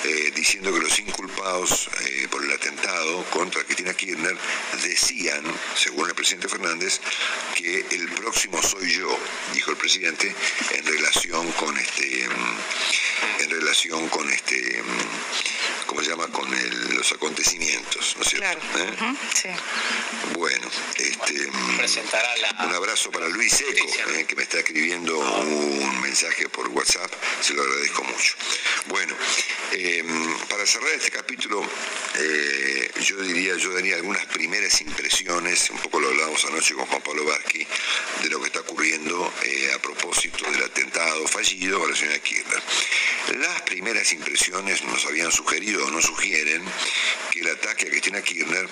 [0.04, 4.38] eh, diciendo que los inculpados eh, por el atentado contra Cristina Kirchner
[4.84, 5.44] decían,
[5.76, 7.00] según el presidente Fernández,
[7.56, 9.18] que el próximo soy yo,
[9.54, 10.36] dijo el presidente,
[10.72, 12.28] en relación con este
[13.40, 14.84] en relación con este
[15.88, 16.48] como se llama, con
[16.96, 18.60] los acontecimientos, ¿no es cierto?
[18.74, 19.18] Claro.
[19.34, 19.50] Sí.
[20.34, 21.47] Bueno, este,
[21.78, 22.66] Presentará la...
[22.66, 23.86] un abrazo para Luis Seco,
[24.16, 28.36] eh, que me está escribiendo un mensaje por WhatsApp, se lo agradezco mucho.
[28.88, 29.16] Bueno,
[29.72, 30.04] eh,
[30.50, 31.64] para cerrar este capítulo,
[32.16, 37.02] eh, yo diría, yo daría algunas primeras impresiones, un poco lo hablábamos anoche con Juan
[37.02, 37.68] Pablo Vázquez,
[38.24, 39.32] de lo que está ocurriendo
[39.74, 42.62] a propósito del atentado fallido a la señora Kirchner.
[43.40, 46.64] Las primeras impresiones nos habían sugerido o nos sugieren
[47.32, 48.68] que el ataque a Cristina Kirchner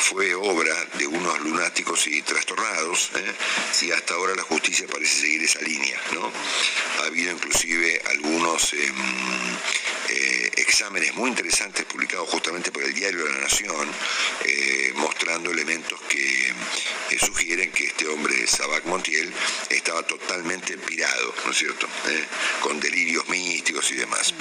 [0.00, 3.34] fue obra de unos lunáticos trastornados, ¿eh?
[3.82, 6.00] y hasta ahora la justicia parece seguir esa línea.
[6.12, 6.32] ¿no?
[7.00, 8.94] Ha habido inclusive algunos em,
[10.10, 13.88] eh, exámenes muy interesantes publicados justamente por el diario de la Nación,
[14.44, 16.52] eh, mostrando elementos que
[17.18, 19.32] sugieren que este hombre, Sabac Montiel,
[19.68, 21.86] estaba totalmente pirado, ¿no es cierto?
[22.60, 24.34] Con delirios místicos y demás.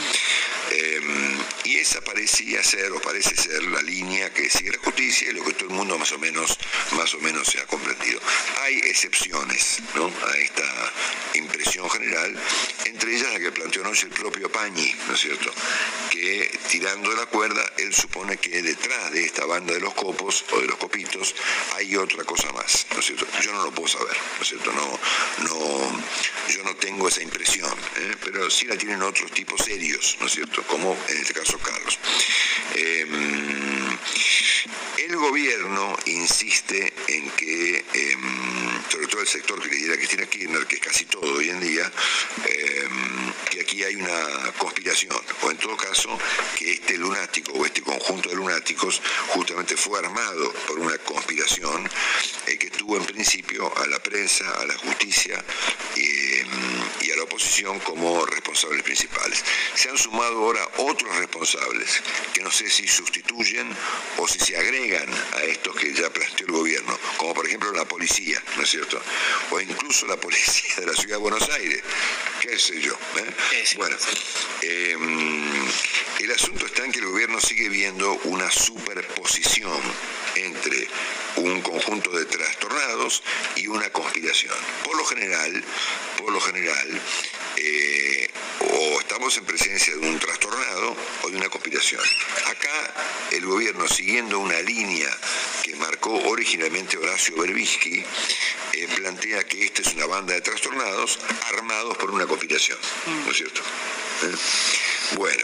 [0.72, 5.34] Em, y esa parecía ser, o parece ser, la línea que sigue la justicia y
[5.34, 6.58] lo que todo el mundo más o menos,
[6.92, 8.20] más o menos se ha comprendido.
[8.62, 9.80] Hay excepciones
[10.28, 10.94] a esta
[11.34, 12.40] impresión general,
[12.86, 15.52] entre ellas la que planteó el propio Pañi, ¿no es cierto?
[16.12, 20.60] Que tirando la cuerda, él supone que detrás de esta banda de los copos o
[20.60, 21.34] de los copitos
[21.76, 23.26] hay otra cosa más, ¿no es cierto?
[23.42, 24.72] Yo no lo puedo saber, ¿no es cierto?
[24.74, 25.00] No,
[25.44, 26.04] no,
[26.50, 28.16] yo no tengo esa impresión, ¿eh?
[28.24, 30.62] pero sí la tienen otros tipos serios, ¿no es cierto?
[30.68, 31.98] Como en este caso Carlos.
[32.76, 33.98] Em,
[35.10, 40.76] el gobierno insiste en que, em, sobre todo el sector que lidera Cristina Kirchner, que
[40.76, 41.92] es casi todo hoy en día,
[42.46, 46.16] em, que aquí hay una conspiración, o en todo caso,
[46.56, 51.90] que este lunático o este conjunto de lunáticos justamente fue armado por una conspiración
[52.46, 55.44] eh, que tuvo en principio a la prensa, a la justicia
[57.02, 59.44] y a la oposición como responsables principales.
[59.74, 62.02] Se han sumado ahora otros responsables,
[62.34, 63.76] que no sé si sustituyen
[64.18, 64.99] o si se agregan
[65.34, 69.02] a estos que ya planteó el gobierno, como por ejemplo la policía, ¿no es cierto?
[69.52, 71.82] O incluso la policía de la ciudad de Buenos Aires,
[72.42, 72.94] qué sé yo.
[73.18, 73.66] ¿eh?
[73.78, 73.96] Bueno,
[74.62, 75.68] em,
[76.20, 79.82] el asunto está en que el gobierno sigue viendo una superposición
[80.36, 80.88] entre
[81.38, 83.24] un conjunto de trastornados
[83.56, 84.56] y una conspiración.
[84.84, 85.64] Por lo general,
[86.18, 87.02] por lo general,
[87.62, 88.30] eh,
[88.62, 92.02] o estamos en presencia de un trastornado o de una conspiración.
[92.46, 92.94] Acá
[93.32, 95.10] el gobierno, siguiendo una línea
[95.64, 98.04] que marcó originalmente Horacio Berbisky,
[98.74, 101.20] eh, plantea que esta es una banda de trastornados
[101.54, 102.78] armados por una conspiración,
[103.26, 103.62] ¿no es cierto?
[104.24, 104.36] ¿Eh?
[105.16, 105.44] Bueno,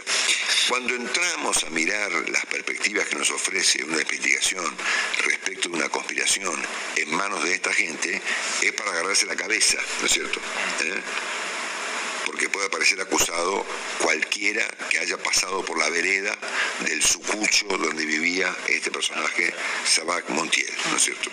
[0.68, 4.64] cuando entramos a mirar las perspectivas que nos ofrece una investigación
[5.24, 6.60] respecto de una conspiración
[6.96, 8.20] en manos de esta gente,
[8.62, 10.40] es para agarrarse la cabeza, ¿no es cierto?
[12.26, 13.64] Porque puede aparecer acusado
[14.02, 16.36] cualquiera que haya pasado por la vereda
[16.80, 19.54] del sucucho donde vivía este personaje,
[19.84, 21.30] Sabac Montiel, ¿no es cierto?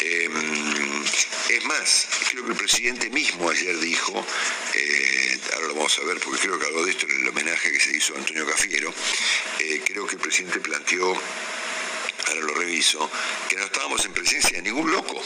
[0.00, 1.04] Em,
[1.50, 4.26] es más, creo que el presidente mismo ayer dijo,
[4.74, 7.70] eh, ahora lo vamos a ver porque creo que habló de esto en el homenaje
[7.70, 8.92] que se hizo a Antonio Cafiero,
[9.60, 11.14] eh, creo que el presidente planteó,
[12.26, 13.10] ahora lo reviso,
[13.48, 15.22] que no estábamos en presencia de ningún loco.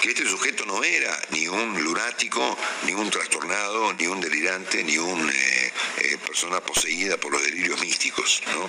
[0.00, 2.56] Que este sujeto no era ni un lunático,
[2.86, 7.78] ni un trastornado, ni un delirante, ni una eh, eh, persona poseída por los delirios
[7.82, 8.66] místicos, ¿no?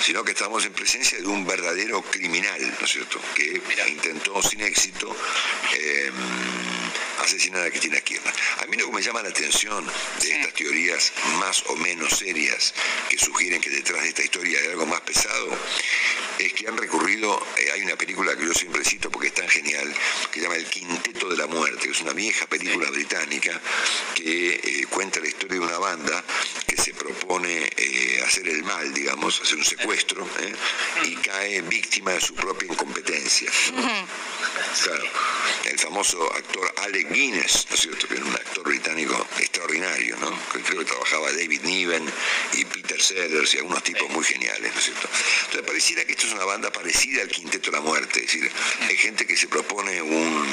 [0.00, 4.62] sino que estamos en presencia de un verdadero criminal, ¿no es cierto?, que intentó sin
[4.62, 5.14] éxito
[5.72, 6.63] em,
[7.24, 8.34] asesinar a Cristina Kirchner.
[8.62, 9.84] A mí lo que me llama la atención
[10.20, 12.74] de estas teorías más o menos serias
[13.08, 15.56] que sugieren que detrás de esta historia hay algo más pesado,
[16.38, 19.48] es que han recurrido, eh, hay una película que yo siempre cito porque es tan
[19.48, 19.92] genial,
[20.30, 23.60] que se llama El Quinteto de la Muerte, que es una vieja película británica
[24.14, 26.24] que eh, cuenta la historia de una banda
[26.66, 30.28] que se propone eh, hacer el mal, digamos, hacer un secuestro,
[31.04, 33.50] y cae víctima de su propia incompetencia.
[34.82, 35.04] Claro,
[35.64, 40.36] el famoso actor Alec Guinness, ¿no es cierto?, que era un actor británico extraordinario, ¿no?
[40.64, 42.04] Creo que trabajaba David Niven
[42.54, 45.08] y Peter Sellers y algunos tipos muy geniales, ¿no es cierto?
[45.42, 48.50] Entonces pareciera que esto es una banda parecida al Quinteto de la Muerte, es decir,
[48.80, 50.44] hay gente que se propone un,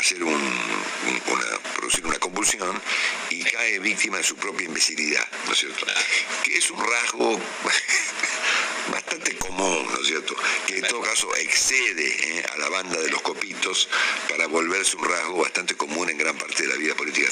[0.00, 1.44] hacer un, una,
[1.76, 2.82] producir una convulsión
[3.30, 5.86] y cae víctima de su propia imbecilidad, ¿no es cierto?
[6.42, 7.40] Que es un rasgo
[8.90, 10.34] bastante común, ¿no es cierto?
[10.66, 12.44] Que en todo caso excede ¿eh?
[12.54, 13.88] a la banda de los copitos
[14.28, 17.28] para volverse un rasgo bastante común en gran parte de la vida política.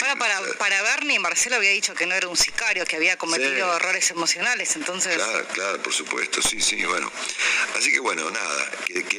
[0.00, 3.76] Ahora, para, para Bernie, Marcelo había dicho que no era un sicario, que había cometido
[3.76, 5.16] errores emocionales, entonces...
[5.16, 7.10] Claro, claro, por supuesto, sí, sí, bueno.
[7.76, 8.70] Así que bueno, nada,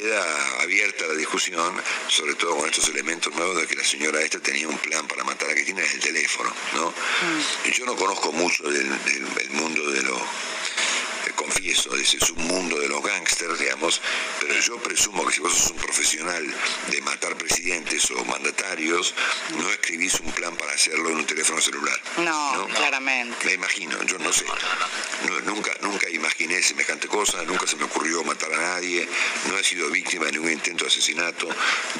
[0.04, 4.38] queda abierta la discusión, sobre todo con estos elementos nuevos de que la señora esta
[4.40, 6.90] tenía un plan para matar a Cristina en el teléfono, ¿no?
[6.90, 7.70] Mm.
[7.70, 10.20] Yo no conozco mucho del, del mundo de los
[11.44, 14.00] confieso, ese es un mundo de los gángsters, digamos,
[14.40, 16.42] pero yo presumo que si vos sos un profesional
[16.90, 19.14] de matar presidentes o mandatarios,
[19.58, 22.00] no escribís un plan para hacerlo en un teléfono celular.
[22.18, 23.44] No, claramente.
[23.44, 24.46] Me imagino, yo no sé.
[25.44, 29.06] nunca, nunca imaginé semejante cosa, nunca se me ocurrió matar a nadie,
[29.48, 31.46] no he sido víctima de ningún intento de asesinato,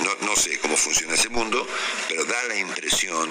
[0.01, 1.68] no, no sé cómo funciona ese mundo,
[2.09, 3.30] pero da la impresión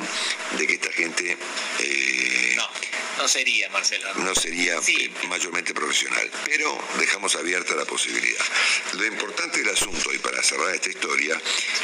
[0.58, 1.38] de que esta gente...
[1.80, 4.14] Eh, no, no sería, Marcelo.
[4.16, 8.46] No sería eh, mayormente profesional, pero dejamos abierta la posibilidad.
[8.94, 11.40] Lo importante del asunto, y para cerrar esta historia,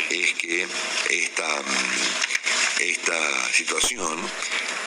[0.10, 0.68] es que
[1.10, 4.20] esta, mm, esta situación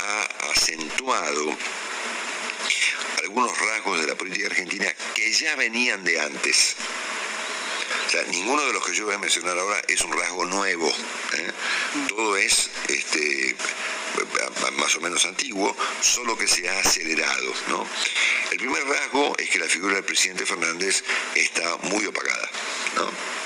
[0.05, 1.57] ha acentuado
[3.23, 6.77] algunos rasgos de la política argentina que ya venían de antes.
[8.07, 10.89] O sea, ninguno de los que yo voy a mencionar ahora es un rasgo nuevo.
[10.89, 11.53] ¿eh?
[12.09, 13.57] Todo es este,
[14.79, 17.53] más o menos antiguo, solo que se ha acelerado.
[17.69, 17.87] ¿no?
[18.51, 21.05] El primer rasgo es que la figura del presidente Fernández
[21.35, 22.51] está muy opacada.
[22.97, 23.42] ¿no?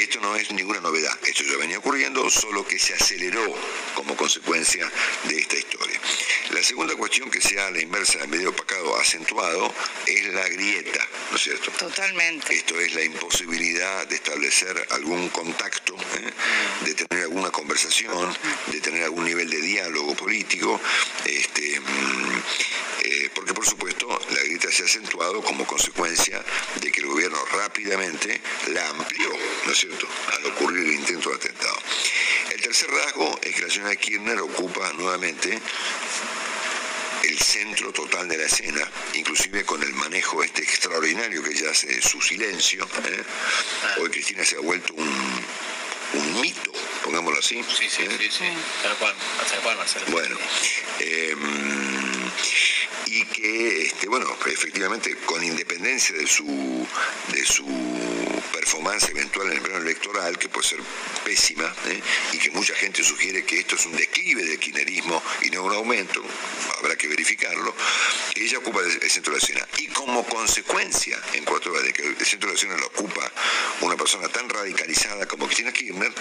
[0.00, 3.44] Y esto no es ninguna novedad, esto ya venía ocurriendo, solo que se aceleró
[3.94, 4.90] como consecuencia
[5.24, 6.00] de esta historia.
[6.52, 9.74] La segunda cuestión que se ha a la inversa en medio opacado acentuado
[10.06, 11.70] es la grieta, ¿no es cierto?
[11.72, 12.56] Totalmente.
[12.56, 16.30] Esto es la imposibilidad de establecer algún contacto, ¿eh?
[16.86, 18.34] de tener alguna conversación,
[18.68, 20.80] de tener algún nivel de diálogo político,
[21.26, 22.42] este, mm,
[23.02, 26.44] eh, porque por supuesto la grieta se ha acentuado como consecuencia
[26.80, 29.30] de que el gobierno rápidamente la amplió,
[29.66, 31.76] ¿no es cierto?, al ocurrir el intento de atentado.
[32.52, 35.60] El tercer rasgo es que la señora Kirchner ocupa nuevamente
[37.22, 41.88] el centro total de la escena, inclusive con el manejo este extraordinario que ella hace
[41.88, 42.84] de su silencio.
[43.04, 43.22] ¿eh?
[44.00, 45.44] Hoy Cristina se ha vuelto un,
[46.14, 46.72] un mito,
[47.04, 47.62] pongámoslo así.
[47.62, 48.16] Sí, sí, ¿eh?
[48.18, 48.44] sí, sí.
[48.82, 49.14] Tal cual,
[49.50, 50.06] tal cual, Marcelo.
[50.08, 50.36] Bueno.
[51.00, 51.89] Eh, y
[53.40, 56.86] que, este, bueno, efectivamente, con independencia de su,
[57.28, 57.64] de su
[58.52, 60.80] performance eventual en el plano electoral, que puede ser
[61.24, 62.00] pésima, ¿eh?
[62.32, 65.72] y que mucha gente sugiere que esto es un declive del kirchnerismo y no un
[65.72, 66.22] aumento,
[66.78, 67.74] habrá que verificarlo,
[68.34, 69.68] ella ocupa el centro de la escena.
[69.78, 73.30] Y como consecuencia, en cuatro horas de que el centro de la escena lo ocupa
[73.80, 76.12] una persona tan radicalizada como Cristina Kirchner,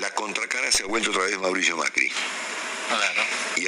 [0.00, 2.10] la contracara se ha vuelto otra vez Mauricio Macri.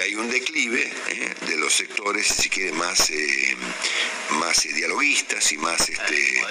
[0.02, 3.56] Hay un declive eh, de los sectores, si quiere, más, eh,
[4.30, 6.42] más eh, dialoguistas y más este,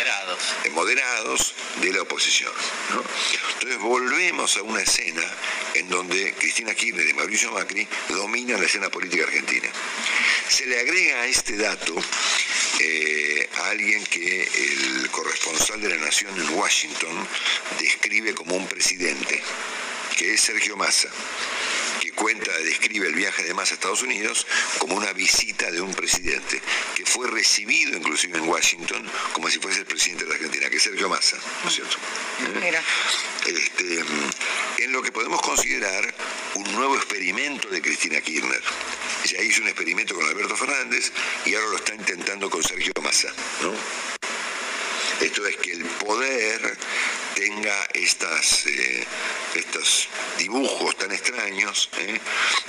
[0.72, 1.56] moderados.
[1.82, 2.52] de la oposición.
[3.54, 5.24] Entonces volvemos a una escena
[5.74, 9.70] en donde Cristina Kirchner y Mauricio Macri dominan la escena política argentina.
[10.47, 11.95] Se le agrega a este dato
[13.56, 17.28] a alguien que el corresponsal de la Nación en Washington
[17.80, 19.41] describe como un presidente,
[20.16, 21.10] que es Sergio Massa
[22.20, 24.45] cuenta, describe el viaje de Massa a Estados Unidos
[24.78, 26.61] como una visita de un presidente,
[26.93, 30.76] que fue recibido inclusive en Washington como si fuese el presidente de la Argentina, que
[30.76, 31.97] es Sergio Massa, ¿no es cierto?
[32.61, 32.84] Mira.
[33.47, 34.03] Este,
[34.84, 36.13] en lo que podemos considerar
[36.55, 38.61] un nuevo experimento de Cristina Kirchner.
[39.26, 41.11] Ya hizo un experimento con Alberto Fernández
[41.45, 44.18] y ahora lo está intentando con Sergio Massa, ¿no?
[45.22, 46.78] Esto es que el poder
[47.36, 49.05] tenga estas, eh,
[49.55, 50.07] estos
[50.38, 52.20] dibujos tan extraños, eh,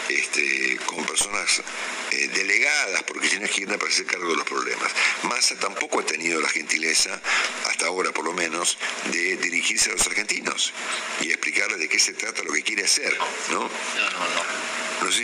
[0.08, 1.62] este, con personas
[2.10, 4.92] eh, delegadas por Cristina Kirchner para hacer cargo de los problemas.
[5.24, 7.20] Massa tampoco ha tenido la gentileza,
[7.66, 10.72] hasta ahora por lo menos, de dirigirse a los argentinos
[11.20, 13.16] y explicarles de qué se trata lo que quiere hacer,
[13.50, 13.60] ¿no?
[13.60, 15.10] No, no, no.